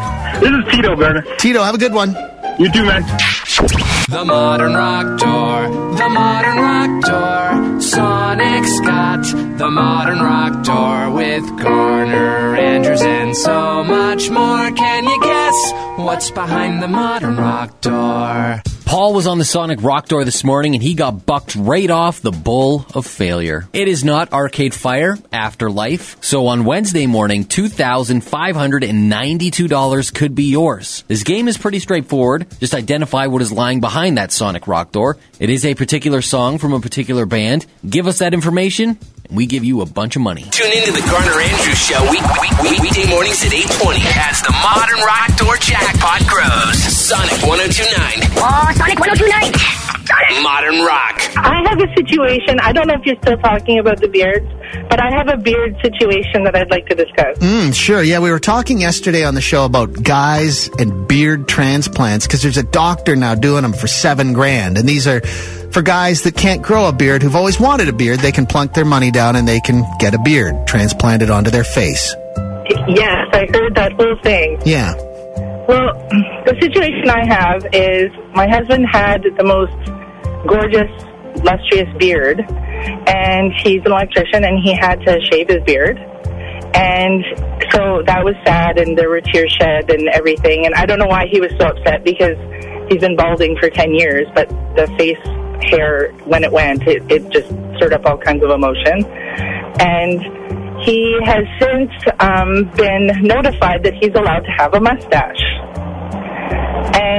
This 0.41 0.49
is 0.49 0.71
Tito 0.73 0.95
Garner. 0.95 1.21
Tito, 1.37 1.61
have 1.61 1.75
a 1.75 1.77
good 1.77 1.93
one. 1.93 2.15
You 2.57 2.71
too, 2.71 2.83
man. 2.83 3.03
The 4.11 4.25
modern 4.25 4.73
rock 4.73 5.19
door, 5.19 5.69
the 5.95 6.09
modern 6.09 6.57
rock 6.57 7.01
door, 7.05 7.79
Sonic 7.79 8.65
Scott, 8.65 9.23
the 9.57 9.71
modern 9.71 10.19
rock 10.19 10.65
door 10.65 11.11
with 11.11 11.45
Garner, 11.57 12.57
Andrews, 12.57 13.01
and 13.01 13.33
so 13.37 13.85
much 13.85 14.29
more. 14.29 14.69
Can 14.71 15.05
you 15.05 15.21
guess 15.21 15.73
what's 15.95 16.29
behind 16.29 16.83
the 16.83 16.89
modern 16.89 17.37
rock 17.37 17.79
door? 17.79 18.61
Paul 18.91 19.13
was 19.13 19.25
on 19.25 19.37
the 19.37 19.45
Sonic 19.45 19.81
Rock 19.83 20.09
Door 20.09 20.25
this 20.25 20.43
morning 20.43 20.75
and 20.75 20.83
he 20.83 20.95
got 20.95 21.25
bucked 21.25 21.55
right 21.55 21.89
off 21.89 22.19
the 22.19 22.33
bull 22.33 22.85
of 22.93 23.05
failure. 23.05 23.69
It 23.71 23.87
is 23.87 24.03
not 24.03 24.33
Arcade 24.33 24.73
Fire 24.73 25.17
Afterlife, 25.31 26.21
so 26.21 26.47
on 26.47 26.65
Wednesday 26.65 27.07
morning, 27.07 27.45
$2,592 27.45 30.13
could 30.13 30.35
be 30.35 30.51
yours. 30.51 31.05
This 31.07 31.23
game 31.23 31.47
is 31.47 31.57
pretty 31.57 31.79
straightforward. 31.79 32.47
Just 32.59 32.73
identify 32.73 33.27
what 33.27 33.41
is 33.41 33.53
lying 33.53 33.79
behind 33.79 34.17
that 34.17 34.33
Sonic 34.33 34.67
Rock 34.67 34.91
Door. 34.91 35.19
It 35.39 35.49
is 35.49 35.63
a 35.63 35.73
particular 35.73 36.21
song 36.21 36.57
from 36.57 36.73
a 36.73 36.81
particular 36.81 37.25
band. 37.25 37.65
Give 37.89 38.07
us 38.07 38.19
that 38.19 38.33
information 38.33 38.99
we 39.31 39.45
give 39.45 39.63
you 39.63 39.81
a 39.81 39.85
bunch 39.85 40.15
of 40.15 40.21
money. 40.21 40.43
Tune 40.51 40.71
into 40.71 40.91
the 40.91 41.01
Garner 41.09 41.39
Andrews 41.39 41.77
Show 41.79 42.01
week, 42.11 42.21
week, 42.41 42.51
week, 42.61 42.79
weekday 42.81 43.09
mornings 43.09 43.43
at 43.45 43.53
820 43.53 43.99
as 44.29 44.41
the 44.41 44.51
Modern 44.51 44.99
Rock 44.99 45.35
Door 45.37 45.57
jackpot 45.57 46.27
grows. 46.27 46.77
Sonic 46.77 47.41
1029. 47.41 48.29
Oh, 48.37 48.71
Sonic 48.75 48.99
1029. 48.99 49.80
Modern 50.41 50.81
Rock. 50.81 51.21
I 51.37 51.63
have 51.69 51.79
a 51.79 51.95
situation. 51.95 52.59
I 52.59 52.71
don't 52.71 52.87
know 52.87 52.95
if 52.95 53.05
you're 53.05 53.17
still 53.21 53.37
talking 53.37 53.79
about 53.79 53.99
the 53.99 54.07
beards, 54.07 54.47
but 54.89 54.99
I 54.99 55.09
have 55.15 55.27
a 55.27 55.37
beard 55.37 55.75
situation 55.81 56.43
that 56.43 56.55
I'd 56.55 56.69
like 56.69 56.87
to 56.87 56.95
discuss. 56.95 57.37
Mm, 57.39 57.73
sure. 57.73 58.01
Yeah, 58.01 58.19
we 58.19 58.31
were 58.31 58.39
talking 58.39 58.79
yesterday 58.81 59.23
on 59.23 59.35
the 59.35 59.41
show 59.41 59.65
about 59.65 60.03
guys 60.03 60.69
and 60.79 61.07
beard 61.07 61.47
transplants 61.47 62.27
because 62.27 62.41
there's 62.41 62.57
a 62.57 62.63
doctor 62.63 63.15
now 63.15 63.35
doing 63.35 63.63
them 63.63 63.73
for 63.73 63.87
seven 63.87 64.33
grand. 64.33 64.77
And 64.77 64.87
these 64.87 65.07
are 65.07 65.21
for 65.21 65.81
guys 65.81 66.23
that 66.23 66.35
can't 66.35 66.61
grow 66.61 66.87
a 66.87 66.93
beard 66.93 67.23
who've 67.23 67.35
always 67.35 67.59
wanted 67.59 67.89
a 67.89 67.93
beard. 67.93 68.19
They 68.19 68.31
can 68.31 68.45
plunk 68.45 68.73
their 68.73 68.85
money 68.85 69.11
down 69.11 69.35
and 69.35 69.47
they 69.47 69.59
can 69.59 69.83
get 69.99 70.13
a 70.13 70.19
beard 70.19 70.67
transplanted 70.67 71.29
onto 71.29 71.49
their 71.51 71.63
face. 71.63 72.13
Yes, 72.87 73.27
I 73.33 73.47
heard 73.53 73.75
that 73.75 73.93
whole 73.93 74.15
thing. 74.23 74.61
Yeah. 74.65 74.93
Well, 75.67 75.93
the 76.45 76.57
situation 76.59 77.09
I 77.09 77.25
have 77.25 77.65
is 77.73 78.09
my 78.33 78.47
husband 78.47 78.85
had 78.91 79.23
the 79.37 79.43
most 79.43 80.00
gorgeous, 80.47 80.91
lustrous 81.43 81.89
beard, 81.97 82.39
and 82.39 83.53
he's 83.63 83.81
an 83.85 83.91
electrician, 83.91 84.43
and 84.43 84.59
he 84.63 84.73
had 84.73 85.01
to 85.01 85.19
shave 85.31 85.49
his 85.49 85.63
beard. 85.63 85.97
And 86.73 87.23
so 87.71 88.01
that 88.05 88.23
was 88.23 88.35
sad, 88.45 88.79
and 88.79 88.97
there 88.97 89.09
were 89.09 89.21
tears 89.21 89.51
shed 89.59 89.91
and 89.91 90.07
everything. 90.09 90.65
And 90.65 90.73
I 90.75 90.85
don't 90.85 90.99
know 90.99 91.07
why 91.07 91.27
he 91.29 91.39
was 91.41 91.51
so 91.59 91.67
upset 91.67 92.03
because 92.03 92.37
he's 92.89 93.01
been 93.01 93.15
balding 93.15 93.57
for 93.59 93.69
10 93.69 93.93
years, 93.93 94.27
but 94.33 94.49
the 94.75 94.87
face 94.97 95.19
hair, 95.69 96.11
when 96.25 96.43
it 96.43 96.51
went, 96.51 96.87
it, 96.87 97.03
it 97.11 97.29
just 97.29 97.47
stirred 97.77 97.93
up 97.93 98.05
all 98.05 98.17
kinds 98.17 98.43
of 98.43 98.51
emotion. 98.51 99.05
And 99.79 100.21
he 100.83 101.17
has 101.25 101.45
since 101.59 101.91
um, 102.19 102.71
been 102.75 103.07
notified 103.21 103.83
that 103.83 103.93
he's 103.95 104.13
allowed 104.15 104.41
to 104.41 104.51
have 104.57 104.73
a 104.73 104.79
mustache. 104.79 105.41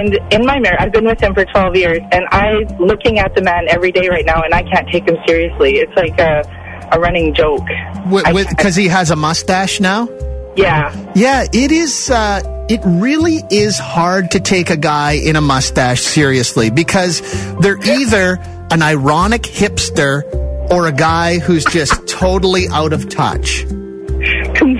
And 0.02 0.18
in 0.32 0.44
my 0.44 0.58
marriage, 0.58 0.80
I've 0.80 0.90
been 0.90 1.04
with 1.04 1.20
him 1.20 1.32
for 1.32 1.44
12 1.44 1.76
years, 1.76 2.00
and 2.10 2.24
I'm 2.32 2.66
looking 2.78 3.20
at 3.20 3.36
the 3.36 3.42
man 3.42 3.68
every 3.68 3.92
day 3.92 4.08
right 4.08 4.26
now, 4.26 4.42
and 4.42 4.52
I 4.52 4.64
can't 4.64 4.88
take 4.88 5.06
him 5.06 5.16
seriously. 5.28 5.76
It's 5.76 5.94
like 5.94 6.18
a, 6.18 6.42
a 6.90 6.98
running 6.98 7.32
joke. 7.32 7.62
Because 8.10 8.74
he 8.74 8.88
has 8.88 9.12
a 9.12 9.16
mustache 9.16 9.78
now? 9.78 10.08
yeah. 10.56 11.12
Yeah, 11.14 11.44
it 11.52 11.70
is. 11.70 12.10
Uh, 12.10 12.66
it 12.68 12.80
really 12.84 13.44
is 13.48 13.78
hard 13.78 14.32
to 14.32 14.40
take 14.40 14.70
a 14.70 14.76
guy 14.76 15.12
in 15.12 15.36
a 15.36 15.40
mustache 15.40 16.00
seriously 16.00 16.68
because 16.68 17.20
they're 17.60 17.80
either 17.84 18.40
an 18.72 18.82
ironic 18.82 19.42
hipster 19.42 20.24
or 20.72 20.88
a 20.88 20.92
guy 20.92 21.38
who's 21.38 21.64
just 21.66 22.08
totally 22.08 22.66
out 22.68 22.92
of 22.92 23.08
touch. 23.08 23.64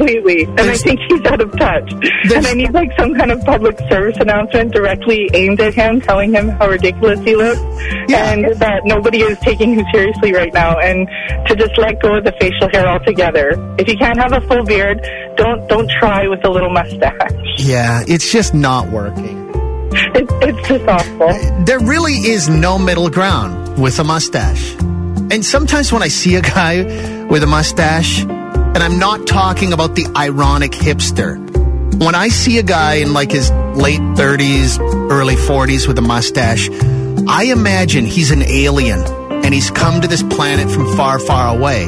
Completely. 0.03 0.45
And 0.45 0.61
I 0.61 0.77
think 0.77 0.99
he's 1.09 1.25
out 1.27 1.41
of 1.41 1.53
touch. 1.53 1.93
And 2.35 2.47
I 2.47 2.55
need 2.55 2.73
like 2.73 2.91
some 2.99 3.15
kind 3.15 3.31
of 3.31 3.41
public 3.45 3.79
service 3.89 4.17
announcement 4.19 4.73
directly 4.73 5.31
aimed 5.33 5.61
at 5.61 5.75
him, 5.75 6.01
telling 6.01 6.35
him 6.35 6.49
how 6.49 6.69
ridiculous 6.69 7.21
he 7.21 7.37
looks 7.37 7.61
and 8.13 8.45
that 8.61 8.83
nobody 8.85 9.23
is 9.23 9.39
taking 9.39 9.75
him 9.75 9.87
seriously 9.93 10.33
right 10.33 10.53
now 10.53 10.77
and 10.79 11.07
to 11.47 11.55
just 11.55 11.79
let 11.79 12.01
go 12.01 12.17
of 12.17 12.25
the 12.25 12.33
facial 12.41 12.69
hair 12.71 12.87
altogether. 12.89 13.53
If 13.79 13.89
you 13.89 13.97
can't 13.97 14.19
have 14.19 14.33
a 14.33 14.41
full 14.49 14.65
beard, 14.65 15.07
don't 15.37 15.69
don't 15.69 15.89
try 16.01 16.27
with 16.27 16.45
a 16.45 16.51
little 16.51 16.71
mustache. 16.71 17.31
Yeah, 17.59 18.03
it's 18.09 18.31
just 18.33 18.55
not 18.55 18.89
working. 18.89 19.39
It, 20.15 20.27
it's 20.43 20.69
just 20.69 20.89
awful. 20.89 21.65
There 21.65 21.79
really 21.79 22.15
is 22.15 22.49
no 22.49 22.77
middle 22.77 23.09
ground 23.09 23.81
with 23.81 24.01
a 24.01 24.05
mustache. 24.05 24.75
And 25.31 25.45
sometimes 25.45 25.93
when 25.93 26.03
I 26.03 26.09
see 26.09 26.35
a 26.35 26.43
guy 26.43 27.27
with 27.27 27.43
a 27.43 27.47
mustache, 27.47 28.25
and 28.75 28.83
I'm 28.83 28.99
not 28.99 29.27
talking 29.27 29.73
about 29.73 29.95
the 29.95 30.07
ironic 30.17 30.73
hipster, 30.73 31.39
when 32.03 32.15
I 32.15 32.29
see 32.29 32.59
a 32.59 32.63
guy 32.63 32.95
in 32.95 33.13
like 33.13 33.31
his 33.31 33.51
late 33.51 34.01
30s, 34.01 34.79
early 35.11 35.37
40s 35.37 35.87
with 35.87 35.99
a 35.99 36.03
mustache, 36.03 36.69
I 37.29 37.45
imagine 37.45 38.07
he's 38.07 38.31
an 38.31 38.43
alien 38.43 39.01
and 39.45 39.53
he's 39.53 39.71
come 39.71 40.01
to 40.01 40.09
this 40.09 40.23
planet 40.23 40.71
from 40.71 40.97
far, 40.97 41.19
far 41.19 41.57
away. 41.57 41.87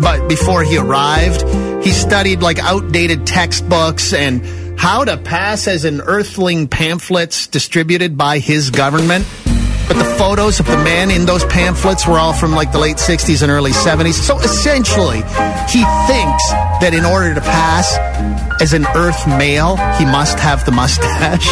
But 0.00 0.28
before 0.28 0.64
he 0.64 0.78
arrived, 0.78 1.42
he 1.84 1.90
studied 1.90 2.42
like 2.42 2.58
outdated 2.58 3.26
textbooks 3.26 4.12
and 4.12 4.44
how 4.78 5.04
to 5.04 5.16
pass 5.16 5.68
as 5.68 5.84
an 5.84 6.00
earthling 6.00 6.66
pamphlets 6.66 7.46
distributed 7.46 8.16
by 8.16 8.38
his 8.38 8.70
government. 8.70 9.26
But 9.88 9.98
the 9.98 10.14
photos 10.16 10.60
of 10.60 10.66
the 10.66 10.76
man 10.78 11.10
in 11.10 11.26
those 11.26 11.44
pamphlets 11.46 12.06
were 12.06 12.18
all 12.18 12.32
from 12.32 12.52
like 12.52 12.72
the 12.72 12.78
late 12.78 12.96
60s 12.96 13.42
and 13.42 13.50
early 13.50 13.72
70s. 13.72 14.14
So 14.14 14.38
essentially, 14.38 15.18
he 15.68 15.82
thinks 16.06 16.44
that 16.80 16.92
in 16.94 17.04
order 17.04 17.34
to 17.34 17.40
pass 17.40 17.96
as 18.60 18.72
an 18.72 18.86
earth 18.94 19.26
male, 19.26 19.76
he 19.98 20.04
must 20.04 20.38
have 20.38 20.64
the 20.64 20.72
mustache. 20.72 21.48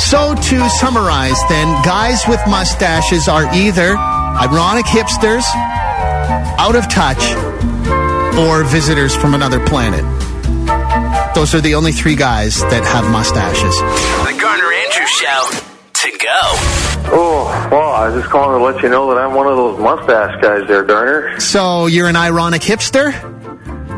So 0.00 0.34
to 0.34 0.68
summarize 0.70 1.38
then, 1.48 1.66
guys 1.84 2.26
with 2.26 2.40
mustaches 2.46 3.28
are 3.28 3.44
either 3.54 3.96
ironic 3.96 4.86
hipsters, 4.86 5.44
out 6.58 6.74
of 6.74 6.88
touch, 6.90 7.22
or 8.36 8.64
visitors 8.64 9.14
from 9.14 9.34
another 9.34 9.64
planet. 9.66 10.04
Those 11.34 11.54
are 11.54 11.60
the 11.60 11.74
only 11.74 11.92
three 11.92 12.16
guys 12.16 12.60
that 12.62 12.84
have 12.84 13.10
mustaches. 13.10 13.76
The 14.26 14.40
Garner 14.40 14.72
Andrews 14.72 15.10
Show 15.10 15.73
to 16.10 16.18
go. 16.18 16.84
Oh, 17.16 17.68
well, 17.70 17.92
I 17.92 18.08
was 18.08 18.20
just 18.20 18.30
calling 18.30 18.58
to 18.58 18.64
let 18.64 18.82
you 18.82 18.88
know 18.88 19.08
that 19.14 19.20
I'm 19.20 19.34
one 19.34 19.46
of 19.46 19.56
those 19.56 19.78
mustache 19.78 20.40
guys 20.40 20.66
there, 20.68 20.82
Garner. 20.82 21.38
So 21.40 21.86
you're 21.86 22.08
an 22.08 22.16
ironic 22.16 22.62
hipster? 22.62 23.12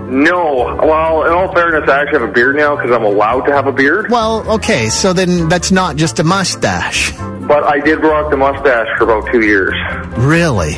No. 0.08 0.76
Well, 0.82 1.24
in 1.24 1.32
all 1.32 1.52
fairness, 1.52 1.88
I 1.88 2.02
actually 2.02 2.20
have 2.20 2.28
a 2.30 2.32
beard 2.32 2.56
now 2.56 2.76
because 2.76 2.92
I'm 2.92 3.04
allowed 3.04 3.42
to 3.42 3.52
have 3.52 3.66
a 3.66 3.72
beard. 3.72 4.10
Well, 4.10 4.48
okay, 4.54 4.88
so 4.88 5.12
then 5.12 5.48
that's 5.48 5.72
not 5.72 5.96
just 5.96 6.18
a 6.18 6.24
mustache. 6.24 7.12
But 7.16 7.64
I 7.64 7.80
did 7.80 8.02
rock 8.02 8.30
the 8.30 8.36
mustache 8.36 8.88
for 8.98 9.04
about 9.04 9.30
two 9.32 9.42
years. 9.42 9.74
Really? 10.18 10.76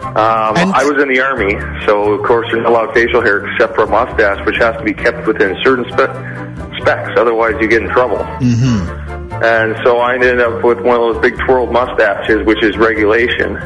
Um, 0.00 0.56
I 0.56 0.82
was 0.82 1.00
in 1.00 1.08
the 1.08 1.20
army, 1.20 1.54
so 1.86 2.14
of 2.14 2.26
course 2.26 2.48
you're 2.50 2.62
not 2.62 2.70
allowed 2.72 2.94
facial 2.94 3.20
hair 3.20 3.46
except 3.46 3.74
for 3.74 3.84
a 3.84 3.86
mustache, 3.86 4.44
which 4.44 4.56
has 4.56 4.76
to 4.76 4.82
be 4.82 4.92
kept 4.92 5.26
within 5.26 5.56
certain 5.62 5.84
spe- 5.84 6.80
specs. 6.80 7.12
Otherwise, 7.16 7.54
you 7.60 7.68
get 7.68 7.82
in 7.82 7.88
trouble. 7.90 8.18
Mm-hmm. 8.40 8.99
And 9.42 9.74
so 9.84 9.98
I 9.98 10.14
ended 10.14 10.40
up 10.40 10.62
with 10.62 10.80
one 10.80 11.00
of 11.00 11.14
those 11.14 11.22
big 11.22 11.38
twirled 11.46 11.72
mustaches, 11.72 12.44
which 12.46 12.62
is 12.62 12.76
regulation. 12.76 13.56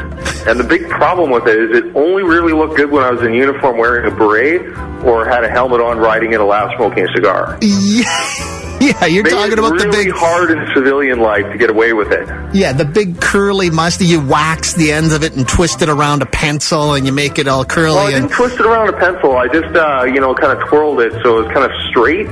And 0.46 0.60
the 0.60 0.66
big 0.68 0.88
problem 0.88 1.30
with 1.30 1.46
it 1.48 1.58
is 1.58 1.76
it 1.78 1.96
only 1.96 2.22
really 2.22 2.52
looked 2.52 2.76
good 2.76 2.90
when 2.90 3.02
I 3.02 3.10
was 3.10 3.22
in 3.22 3.32
uniform 3.34 3.78
wearing 3.78 4.10
a 4.10 4.14
beret 4.14 4.62
or 5.04 5.24
had 5.28 5.42
a 5.42 5.48
helmet 5.50 5.80
on 5.80 5.98
riding 5.98 6.32
in 6.32 6.40
a 6.40 6.44
loud 6.44 6.70
smoking 6.76 7.08
a 7.08 7.12
cigar. 7.12 7.58
Yeah, 7.60 8.04
yeah 8.80 9.06
you're 9.06 9.24
Made 9.24 9.30
talking 9.30 9.58
about 9.58 9.72
really 9.72 9.86
the 9.86 9.90
big, 9.90 10.12
hard 10.12 10.50
in 10.50 10.64
civilian 10.74 11.18
life 11.20 11.50
to 11.50 11.58
get 11.58 11.70
away 11.70 11.92
with 11.92 12.12
it. 12.12 12.28
yeah, 12.54 12.72
the 12.72 12.84
big 12.84 13.20
curly 13.20 13.70
mustache. 13.70 14.08
You 14.08 14.24
wax 14.24 14.74
the 14.74 14.92
ends 14.92 15.12
of 15.12 15.24
it 15.24 15.34
and 15.34 15.48
twist 15.48 15.82
it 15.82 15.88
around 15.88 16.22
a 16.22 16.26
pencil, 16.26 16.94
and 16.94 17.06
you 17.06 17.12
make 17.12 17.38
it 17.38 17.48
all 17.48 17.64
curly. 17.64 17.96
Well, 17.96 18.06
I 18.06 18.12
and 18.12 18.28
didn't 18.28 18.32
twist 18.32 18.60
it 18.60 18.66
around 18.66 18.88
a 18.90 18.96
pencil. 18.96 19.36
I 19.36 19.48
just, 19.48 19.74
uh, 19.74 20.04
you 20.04 20.20
know, 20.20 20.34
kind 20.34 20.56
of 20.56 20.68
twirled 20.68 21.00
it 21.00 21.12
so 21.22 21.38
it 21.38 21.46
was 21.46 21.52
kind 21.52 21.64
of 21.64 21.72
straight. 21.90 22.28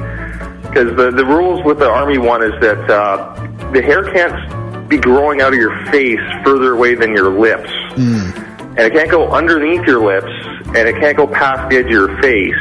Because 0.73 0.97
the, 0.97 1.11
the 1.11 1.25
rules 1.25 1.62
with 1.64 1.79
the 1.81 1.88
Army 1.88 2.17
one 2.17 2.43
is 2.43 2.52
that 2.62 2.88
uh, 2.91 3.71
the 3.73 3.83
hair 3.83 4.05
can't 4.12 4.88
be 4.88 4.97
growing 4.97 5.43
out 5.43 5.52
of 5.52 5.59
your 5.59 5.85
face 5.87 6.21
further 6.45 6.73
away 6.73 6.95
than 6.95 7.14
your 7.14 7.31
lips. 7.31 7.71
And 8.75 8.79
it 8.81 8.93
can't 8.95 9.11
go 9.11 9.31
underneath 9.31 9.87
your 9.87 10.02
lips, 10.02 10.33
and 10.69 10.88
it 10.88 10.97
can't 10.99 11.14
go 11.17 11.26
past 11.26 11.69
the 11.69 11.76
edge 11.76 11.85
of 11.87 11.91
your 11.91 12.23
face. 12.23 12.55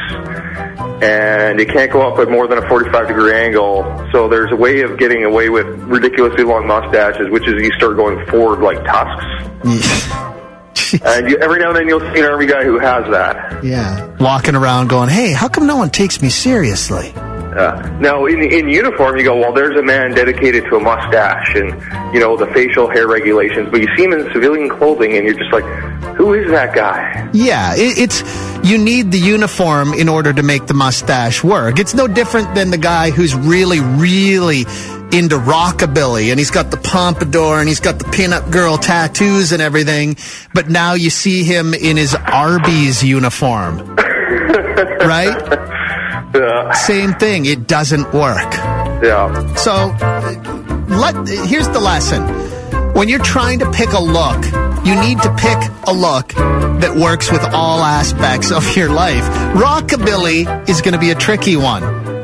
And 1.02 1.58
it 1.58 1.68
can't 1.70 1.90
go 1.90 2.02
up 2.02 2.18
at 2.18 2.30
more 2.30 2.46
than 2.46 2.58
a 2.58 2.68
45 2.68 3.08
degree 3.08 3.32
angle. 3.34 3.82
So 4.12 4.28
there's 4.28 4.52
a 4.52 4.56
way 4.56 4.82
of 4.82 4.98
getting 4.98 5.24
away 5.24 5.48
with 5.48 5.66
ridiculously 5.66 6.44
long 6.44 6.66
mustaches, 6.66 7.30
which 7.30 7.48
is 7.48 7.54
you 7.62 7.72
start 7.72 7.96
going 7.96 8.24
forward 8.26 8.60
like 8.60 8.84
tusks. 8.84 9.24
and 11.04 11.30
you, 11.30 11.38
every 11.38 11.58
now 11.60 11.68
and 11.68 11.76
then 11.76 11.88
you'll 11.88 12.00
see 12.12 12.20
an 12.20 12.26
army 12.26 12.46
guy 12.46 12.62
who 12.64 12.78
has 12.78 13.04
that. 13.10 13.64
yeah, 13.64 14.14
walking 14.20 14.54
around 14.54 14.88
going, 14.88 15.08
"Hey, 15.08 15.32
how 15.32 15.48
come 15.48 15.66
no 15.66 15.76
one 15.76 15.88
takes 15.90 16.20
me 16.20 16.28
seriously?" 16.28 17.12
Uh, 17.52 17.98
now, 18.00 18.24
in, 18.26 18.42
in 18.42 18.68
uniform, 18.68 19.16
you 19.16 19.24
go, 19.24 19.36
well, 19.36 19.52
there's 19.52 19.76
a 19.76 19.82
man 19.82 20.12
dedicated 20.12 20.64
to 20.64 20.76
a 20.76 20.80
mustache 20.80 21.54
and, 21.54 21.70
you 22.14 22.20
know, 22.20 22.36
the 22.36 22.46
facial 22.48 22.88
hair 22.88 23.06
regulations. 23.06 23.68
But 23.70 23.80
you 23.82 23.88
see 23.96 24.04
him 24.04 24.12
in 24.12 24.32
civilian 24.32 24.70
clothing 24.70 25.16
and 25.16 25.24
you're 25.24 25.38
just 25.38 25.52
like, 25.52 25.64
who 26.16 26.32
is 26.32 26.50
that 26.50 26.74
guy? 26.74 27.28
Yeah, 27.32 27.74
it, 27.74 27.98
it's 27.98 28.22
you 28.64 28.78
need 28.78 29.12
the 29.12 29.18
uniform 29.18 29.92
in 29.92 30.08
order 30.08 30.32
to 30.32 30.42
make 30.42 30.66
the 30.66 30.74
mustache 30.74 31.44
work. 31.44 31.78
It's 31.78 31.94
no 31.94 32.06
different 32.06 32.54
than 32.54 32.70
the 32.70 32.78
guy 32.78 33.10
who's 33.10 33.34
really, 33.34 33.80
really 33.80 34.60
into 35.12 35.36
rockabilly 35.36 36.30
and 36.30 36.38
he's 36.38 36.50
got 36.50 36.70
the 36.70 36.78
pompadour 36.78 37.60
and 37.60 37.68
he's 37.68 37.80
got 37.80 37.98
the 37.98 38.06
pinup 38.06 38.50
girl 38.50 38.78
tattoos 38.78 39.52
and 39.52 39.60
everything, 39.60 40.16
but 40.54 40.70
now 40.70 40.94
you 40.94 41.10
see 41.10 41.44
him 41.44 41.74
in 41.74 41.98
his 41.98 42.14
Arby's 42.14 43.04
uniform. 43.04 43.94
right? 45.00 45.78
Yeah. 46.34 46.72
Same 46.72 47.14
thing. 47.14 47.46
It 47.46 47.66
doesn't 47.66 48.12
work. 48.12 48.52
Yeah. 49.02 49.54
So, 49.56 49.94
let 50.88 51.28
here's 51.48 51.68
the 51.68 51.80
lesson. 51.80 52.22
When 52.94 53.08
you're 53.08 53.22
trying 53.22 53.58
to 53.60 53.70
pick 53.70 53.92
a 53.92 54.00
look, 54.00 54.44
you 54.84 54.94
need 55.00 55.20
to 55.22 55.34
pick 55.36 55.58
a 55.86 55.92
look 55.92 56.28
that 56.82 56.94
works 56.96 57.30
with 57.30 57.42
all 57.54 57.80
aspects 57.80 58.50
of 58.50 58.76
your 58.76 58.90
life. 58.90 59.24
Rockabilly 59.54 60.68
is 60.68 60.80
going 60.80 60.92
to 60.94 60.98
be 60.98 61.10
a 61.10 61.14
tricky 61.14 61.56
one. 61.56 61.82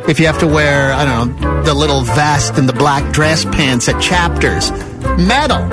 If 0.08 0.18
you 0.18 0.26
have 0.26 0.38
to 0.40 0.46
wear, 0.46 0.92
I 0.92 1.04
don't 1.04 1.40
know, 1.40 1.62
the 1.62 1.74
little 1.74 2.02
vest 2.02 2.54
and 2.58 2.68
the 2.68 2.72
black 2.72 3.12
dress 3.12 3.44
pants 3.44 3.88
at 3.88 4.00
chapters. 4.00 4.70
Metal, 5.18 5.68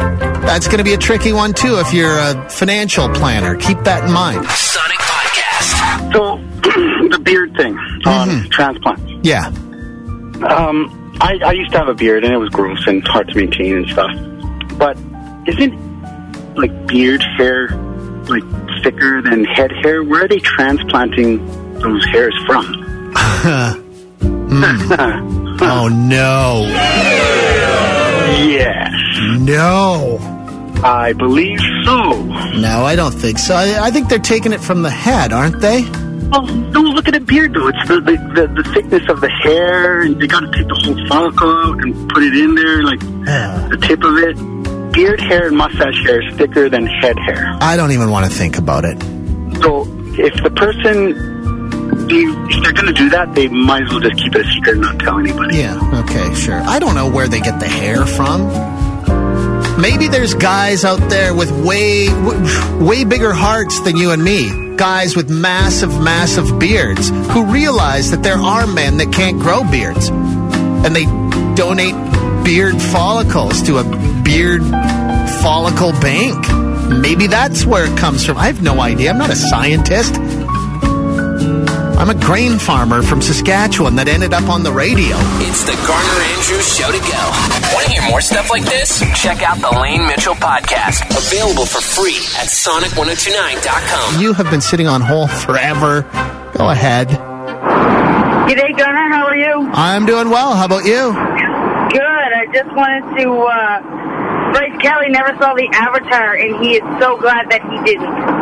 that's 0.45 0.67
going 0.67 0.79
to 0.79 0.83
be 0.83 0.93
a 0.93 0.97
tricky 0.97 1.33
one 1.33 1.53
too 1.53 1.79
if 1.79 1.93
you're 1.93 2.17
a 2.17 2.49
financial 2.49 3.09
planner. 3.09 3.55
Keep 3.55 3.79
that 3.83 4.03
in 4.05 4.11
mind. 4.11 4.45
Sonic 4.47 4.99
Podcast. 4.99 6.13
So, 6.13 6.41
the 7.15 7.23
beard 7.23 7.55
thing 7.55 7.77
on 8.05 8.49
transplants. 8.49 9.03
Yeah. 9.23 9.47
Um, 10.47 11.17
I, 11.21 11.39
I 11.45 11.51
used 11.53 11.71
to 11.71 11.77
have 11.79 11.87
a 11.87 11.93
beard, 11.93 12.23
and 12.25 12.33
it 12.33 12.37
was 12.37 12.49
gross 12.49 12.85
and 12.87 13.05
hard 13.07 13.29
to 13.29 13.35
maintain 13.35 13.77
and 13.77 13.87
stuff. 13.89 14.11
But 14.77 14.97
isn't 15.47 16.55
like 16.55 16.87
beard 16.87 17.21
hair 17.37 17.69
like 18.27 18.43
thicker 18.83 19.21
than 19.21 19.45
head 19.45 19.71
hair? 19.83 20.03
Where 20.03 20.25
are 20.25 20.27
they 20.27 20.39
transplanting 20.39 21.45
those 21.79 22.03
hairs 22.05 22.35
from? 22.45 22.65
Oh 25.57 25.87
no. 25.87 26.65
yes, 28.47 28.91
No. 29.39 30.17
I 30.83 31.13
believe 31.13 31.59
so. 31.85 32.21
No, 32.23 32.83
I 32.85 32.95
don't 32.95 33.13
think 33.13 33.39
so. 33.39 33.55
I, 33.55 33.85
I 33.87 33.91
think 33.91 34.09
they're 34.09 34.19
taking 34.19 34.51
it 34.53 34.59
from 34.59 34.81
the 34.81 34.89
head, 34.89 35.31
aren't 35.31 35.61
they? 35.61 35.81
Well, 36.31 36.45
no, 36.45 36.81
look 36.81 37.07
at 37.07 37.13
the 37.13 37.19
beard 37.19 37.53
though. 37.53 37.67
It's 37.67 37.87
the 37.87 38.01
the, 38.01 38.17
the, 38.35 38.63
the 38.63 38.69
thickness 38.73 39.09
of 39.09 39.21
the 39.21 39.29
hair, 39.29 40.01
and 40.01 40.19
they 40.19 40.27
got 40.27 40.41
to 40.41 40.51
take 40.51 40.67
the 40.67 40.75
whole 40.75 41.07
follicle 41.07 41.49
out 41.49 41.79
and 41.83 42.09
put 42.09 42.23
it 42.23 42.35
in 42.35 42.55
there, 42.55 42.83
like 42.83 42.99
the 42.99 43.77
tip 43.81 44.03
of 44.03 44.17
it. 44.17 44.91
Beard 44.91 45.19
hair 45.19 45.47
and 45.47 45.57
mustache 45.57 46.03
hair 46.05 46.21
is 46.21 46.35
thicker 46.35 46.69
than 46.69 46.85
head 46.87 47.17
hair. 47.19 47.57
I 47.59 47.75
don't 47.75 47.91
even 47.91 48.09
want 48.11 48.31
to 48.31 48.37
think 48.37 48.57
about 48.57 48.85
it. 48.85 49.01
So 49.61 49.83
if 50.17 50.41
the 50.41 50.51
person, 50.55 52.09
you, 52.09 52.47
if 52.47 52.63
they're 52.63 52.73
going 52.73 52.87
to 52.87 52.93
do 52.93 53.09
that, 53.09 53.35
they 53.35 53.47
might 53.49 53.83
as 53.83 53.89
well 53.89 53.99
just 53.99 54.17
keep 54.17 54.33
it 54.35 54.45
a 54.45 54.49
secret 54.51 54.73
and 54.73 54.81
not 54.81 54.99
tell 54.99 55.19
anybody. 55.19 55.57
Yeah, 55.57 56.03
okay, 56.05 56.33
sure. 56.35 56.61
I 56.61 56.79
don't 56.79 56.95
know 56.95 57.09
where 57.09 57.27
they 57.27 57.41
get 57.41 57.59
the 57.59 57.67
hair 57.67 58.05
from. 58.05 58.47
Maybe 59.81 60.07
there's 60.07 60.33
guys 60.33 60.85
out 60.85 61.09
there 61.09 61.33
with 61.35 61.51
way, 61.51 62.07
way 62.79 63.03
bigger 63.03 63.33
hearts 63.33 63.81
than 63.81 63.97
you 63.97 64.11
and 64.11 64.23
me. 64.23 64.64
Guys 64.77 65.15
with 65.15 65.29
massive, 65.29 66.01
massive 66.01 66.59
beards 66.59 67.09
who 67.09 67.45
realize 67.45 68.11
that 68.11 68.23
there 68.23 68.37
are 68.37 68.67
men 68.67 68.97
that 68.97 69.13
can't 69.13 69.39
grow 69.39 69.63
beards. 69.63 70.09
And 70.09 70.95
they 70.95 71.05
donate 71.55 71.95
beard 72.43 72.81
follicles 72.81 73.61
to 73.63 73.77
a 73.77 74.21
beard 74.23 74.61
follicle 75.41 75.91
bank. 75.93 76.45
Maybe 76.89 77.27
that's 77.27 77.65
where 77.65 77.85
it 77.91 77.97
comes 77.97 78.25
from. 78.25 78.37
I 78.37 78.47
have 78.47 78.61
no 78.61 78.81
idea. 78.81 79.11
I'm 79.11 79.17
not 79.17 79.29
a 79.29 79.35
scientist. 79.35 80.15
I'm 82.05 82.15
a 82.15 82.21
grain 82.21 82.59
farmer 82.59 83.01
from 83.01 83.19
Saskatchewan 83.19 83.95
that 83.95 84.07
ended 84.07 84.29
up 84.31 84.45
on 84.45 84.61
the 84.61 84.69
radio. 84.69 85.17
It's 85.41 85.65
the 85.65 85.73
Garner 85.89 86.21
Andrews 86.37 86.69
Show 86.69 86.93
to 86.93 87.01
go. 87.01 87.21
Want 87.73 87.81
to 87.81 87.91
hear 87.97 88.05
more 88.05 88.21
stuff 88.21 88.45
like 88.53 88.61
this? 88.61 89.01
Check 89.17 89.41
out 89.41 89.57
the 89.57 89.73
Lane 89.73 90.05
Mitchell 90.05 90.37
podcast. 90.37 91.01
Available 91.09 91.65
for 91.65 91.81
free 91.81 92.21
at 92.37 92.45
sonic1029.com. 92.45 94.21
You 94.21 94.33
have 94.33 94.51
been 94.51 94.61
sitting 94.61 94.85
on 94.85 95.01
hold 95.01 95.31
forever. 95.31 96.03
Go 96.53 96.69
ahead. 96.69 97.09
G'day, 97.09 98.77
Garner. 98.77 99.09
How 99.09 99.25
are 99.25 99.35
you? 99.35 99.67
I'm 99.73 100.05
doing 100.05 100.29
well. 100.29 100.53
How 100.53 100.65
about 100.65 100.85
you? 100.85 101.09
Good. 101.09 102.29
I 102.37 102.45
just 102.53 102.69
wanted 102.69 103.17
to. 103.17 103.33
Uh, 103.33 103.81
Bryce 104.53 104.77
Kelly 104.79 105.09
never 105.09 105.35
saw 105.41 105.55
the 105.55 105.67
Avatar, 105.73 106.35
and 106.35 106.63
he 106.63 106.77
is 106.77 106.83
so 107.01 107.17
glad 107.17 107.49
that 107.49 107.65
he 107.65 107.81
didn't. 107.83 108.34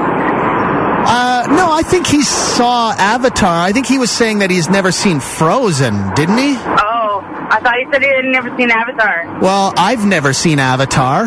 Uh, 1.05 1.45
no, 1.49 1.71
I 1.71 1.83
think 1.83 2.07
he 2.07 2.21
saw 2.21 2.93
Avatar. 2.93 3.61
I 3.61 3.71
think 3.71 3.85
he 3.85 3.97
was 3.97 4.09
saying 4.09 4.39
that 4.39 4.49
he's 4.49 4.69
never 4.69 4.91
seen 4.91 5.19
Frozen, 5.19 6.13
didn't 6.15 6.37
he? 6.37 6.55
Oh, 6.57 7.21
I 7.23 7.59
thought 7.61 7.75
he 7.77 7.85
said 7.91 8.01
he 8.01 8.07
had 8.07 8.25
never 8.25 8.55
seen 8.57 8.71
Avatar. 8.71 9.39
Well, 9.41 9.73
I've 9.77 10.05
never 10.05 10.33
seen 10.33 10.59
Avatar. 10.59 11.25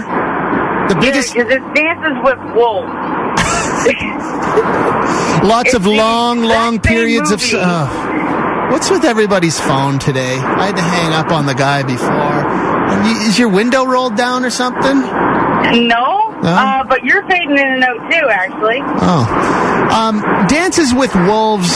The 0.89 0.95
biggest, 0.95 1.35
Because 1.35 1.53
it 1.53 1.75
dances 1.75 2.17
with 2.23 2.39
wolves. 2.55 2.87
lots 5.45 5.75
of 5.75 5.83
It's 5.83 5.85
the 5.85 5.91
long, 5.97 6.43
long 6.43 6.81
periods 6.81 7.31
of. 7.31 7.43
Uh, 7.53 8.69
what's 8.71 8.91
with 8.91 9.05
everybody's 9.05 9.59
phone 9.61 9.99
today? 9.99 10.37
I 10.39 10.67
had 10.67 10.77
to 10.77 10.83
hang 10.83 11.12
up 11.12 11.31
on 11.33 11.47
the 11.47 11.55
guy 11.55 11.83
before. 11.83 13.27
Is 13.29 13.39
your 13.39 13.49
window 13.49 13.85
rolled 13.85 14.17
down 14.17 14.45
or 14.45 14.51
something? 14.51 15.01
No, 15.89 16.26
No? 16.47 16.53
uh, 16.55 16.85
but 16.85 17.03
you're 17.05 17.27
fading 17.29 17.59
in 17.59 17.67
and 17.67 17.83
out 17.85 17.99
too, 18.11 18.29
actually. 18.31 18.79
Oh, 19.03 19.91
um, 19.93 20.21
Dances 20.47 20.95
with 20.95 21.15
Wolves 21.15 21.69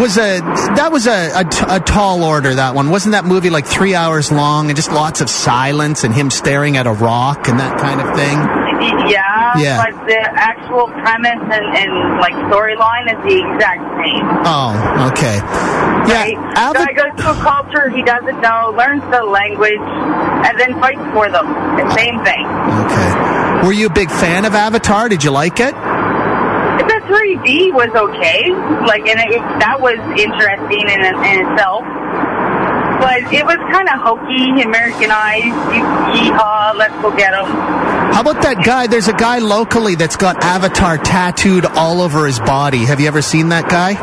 was 0.00 0.16
a 0.16 0.38
that 0.78 0.90
was 0.92 1.06
a, 1.08 1.30
a, 1.34 1.44
t- 1.44 1.64
a 1.68 1.80
tall 1.80 2.22
order. 2.22 2.54
That 2.54 2.74
one 2.74 2.88
wasn't 2.90 3.12
that 3.12 3.24
movie 3.24 3.50
like 3.50 3.66
three 3.66 3.94
hours 3.96 4.30
long 4.30 4.68
and 4.68 4.76
just 4.76 4.92
lots 4.92 5.20
of 5.20 5.28
silence 5.28 6.04
and 6.04 6.14
him 6.14 6.30
staring 6.30 6.76
at 6.76 6.86
a 6.86 6.92
rock 6.92 7.48
and 7.48 7.58
that 7.58 7.78
kind 7.80 8.00
of 8.00 8.14
thing. 8.14 8.38
Yeah, 9.10 9.58
Yeah. 9.58 9.78
but 9.78 10.06
the 10.06 10.18
actual 10.18 10.86
premise 10.86 11.38
and, 11.38 11.66
and 11.76 12.18
like 12.18 12.34
storyline 12.50 13.06
is 13.14 13.18
the 13.22 13.38
exact 13.38 13.82
same. 14.02 14.26
Oh, 14.46 15.10
okay. 15.12 15.36
Yeah, 16.10 16.22
Right? 16.26 16.38
Ava- 16.58 16.78
Guy 16.86 16.92
goes 16.94 17.14
to 17.22 17.30
a 17.30 17.34
culture 17.42 17.90
he 17.90 18.02
doesn't 18.02 18.40
know, 18.40 18.74
learns 18.76 19.02
the 19.10 19.22
language, 19.22 19.78
and 19.78 20.58
then 20.58 20.74
fights 20.80 21.02
for 21.14 21.30
them. 21.30 21.46
The 21.78 21.86
same 21.94 22.18
thing. 22.24 22.42
okay. 22.46 23.31
Were 23.62 23.72
you 23.72 23.86
a 23.86 23.92
big 23.92 24.10
fan 24.10 24.44
of 24.44 24.54
Avatar? 24.54 25.08
Did 25.08 25.22
you 25.22 25.30
like 25.30 25.60
it? 25.60 25.72
The 25.72 26.98
3D 27.06 27.72
was 27.72 27.90
okay, 27.94 28.50
like, 28.86 29.06
and 29.06 29.20
it, 29.20 29.40
that 29.60 29.80
was 29.80 29.98
interesting 30.18 30.82
in, 30.82 31.00
in 31.00 31.46
itself. 31.46 31.84
But 32.98 33.32
it 33.32 33.46
was 33.46 33.58
kind 33.70 33.88
of 33.88 34.00
hokey, 34.02 34.62
Americanized. 34.62 35.54
Yeehaw, 36.10 36.72
uh, 36.72 36.74
let's 36.76 36.94
go 37.02 37.14
get 37.16 37.30
them. 37.30 37.46
How 38.12 38.20
about 38.20 38.42
that 38.42 38.64
guy? 38.64 38.88
There's 38.88 39.08
a 39.08 39.12
guy 39.12 39.38
locally 39.38 39.94
that's 39.94 40.16
got 40.16 40.42
Avatar 40.42 40.98
tattooed 40.98 41.64
all 41.64 42.00
over 42.00 42.26
his 42.26 42.40
body. 42.40 42.84
Have 42.84 43.00
you 43.00 43.06
ever 43.06 43.22
seen 43.22 43.50
that 43.50 43.68
guy? 43.68 43.94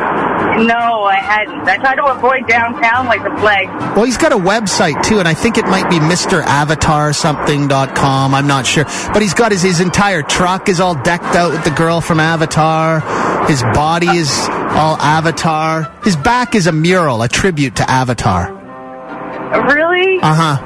No, 0.67 1.03
I 1.03 1.15
hadn't. 1.15 1.67
I 1.67 1.77
tried 1.77 1.95
to 1.95 2.05
avoid 2.05 2.47
downtown 2.47 3.05
like 3.05 3.23
the 3.23 3.29
plague. 3.39 3.69
Well, 3.95 4.03
he's 4.03 4.17
got 4.17 4.31
a 4.33 4.37
website 4.37 5.01
too, 5.03 5.19
and 5.19 5.27
I 5.27 5.33
think 5.33 5.57
it 5.57 5.65
might 5.65 5.89
be 5.89 5.99
MrAvatar 5.99 7.15
something.com. 7.15 8.33
I'm 8.33 8.47
not 8.47 8.65
sure. 8.65 8.83
But 9.13 9.21
he's 9.21 9.33
got 9.33 9.51
his, 9.51 9.61
his 9.61 9.79
entire 9.79 10.21
truck 10.21 10.67
is 10.67 10.79
all 10.79 10.95
decked 11.01 11.35
out 11.35 11.51
with 11.51 11.63
the 11.63 11.71
girl 11.71 12.01
from 12.01 12.19
Avatar. 12.19 12.99
His 13.47 13.61
body 13.73 14.07
is 14.07 14.29
all 14.49 14.97
Avatar. 14.97 15.91
His 16.03 16.15
back 16.17 16.55
is 16.55 16.67
a 16.67 16.71
mural, 16.71 17.21
a 17.21 17.29
tribute 17.29 17.77
to 17.77 17.89
Avatar. 17.89 18.53
Really? 19.73 20.19
Uh 20.21 20.33
huh. 20.33 20.57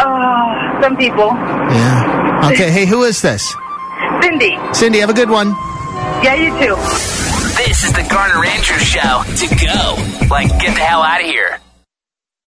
Oh, 0.00 0.82
some 0.82 0.96
people. 0.96 1.26
Yeah. 1.26 2.50
Okay, 2.52 2.70
hey, 2.70 2.86
who 2.86 3.02
is 3.02 3.20
this? 3.20 3.54
Cindy. 4.22 4.56
Cindy, 4.72 5.00
have 5.00 5.10
a 5.10 5.14
good 5.14 5.30
one. 5.30 5.48
Yeah, 6.22 6.34
you 6.34 6.50
too. 6.58 7.27
This 7.78 7.90
is 7.90 7.92
the 7.92 8.12
Garner 8.12 8.44
Andrews 8.44 8.82
Show 8.82 9.22
to 9.22 9.54
go. 9.54 10.26
Like, 10.28 10.48
get 10.58 10.74
the 10.74 10.80
hell 10.80 11.00
out 11.00 11.20
of 11.20 11.26
here. 11.26 11.60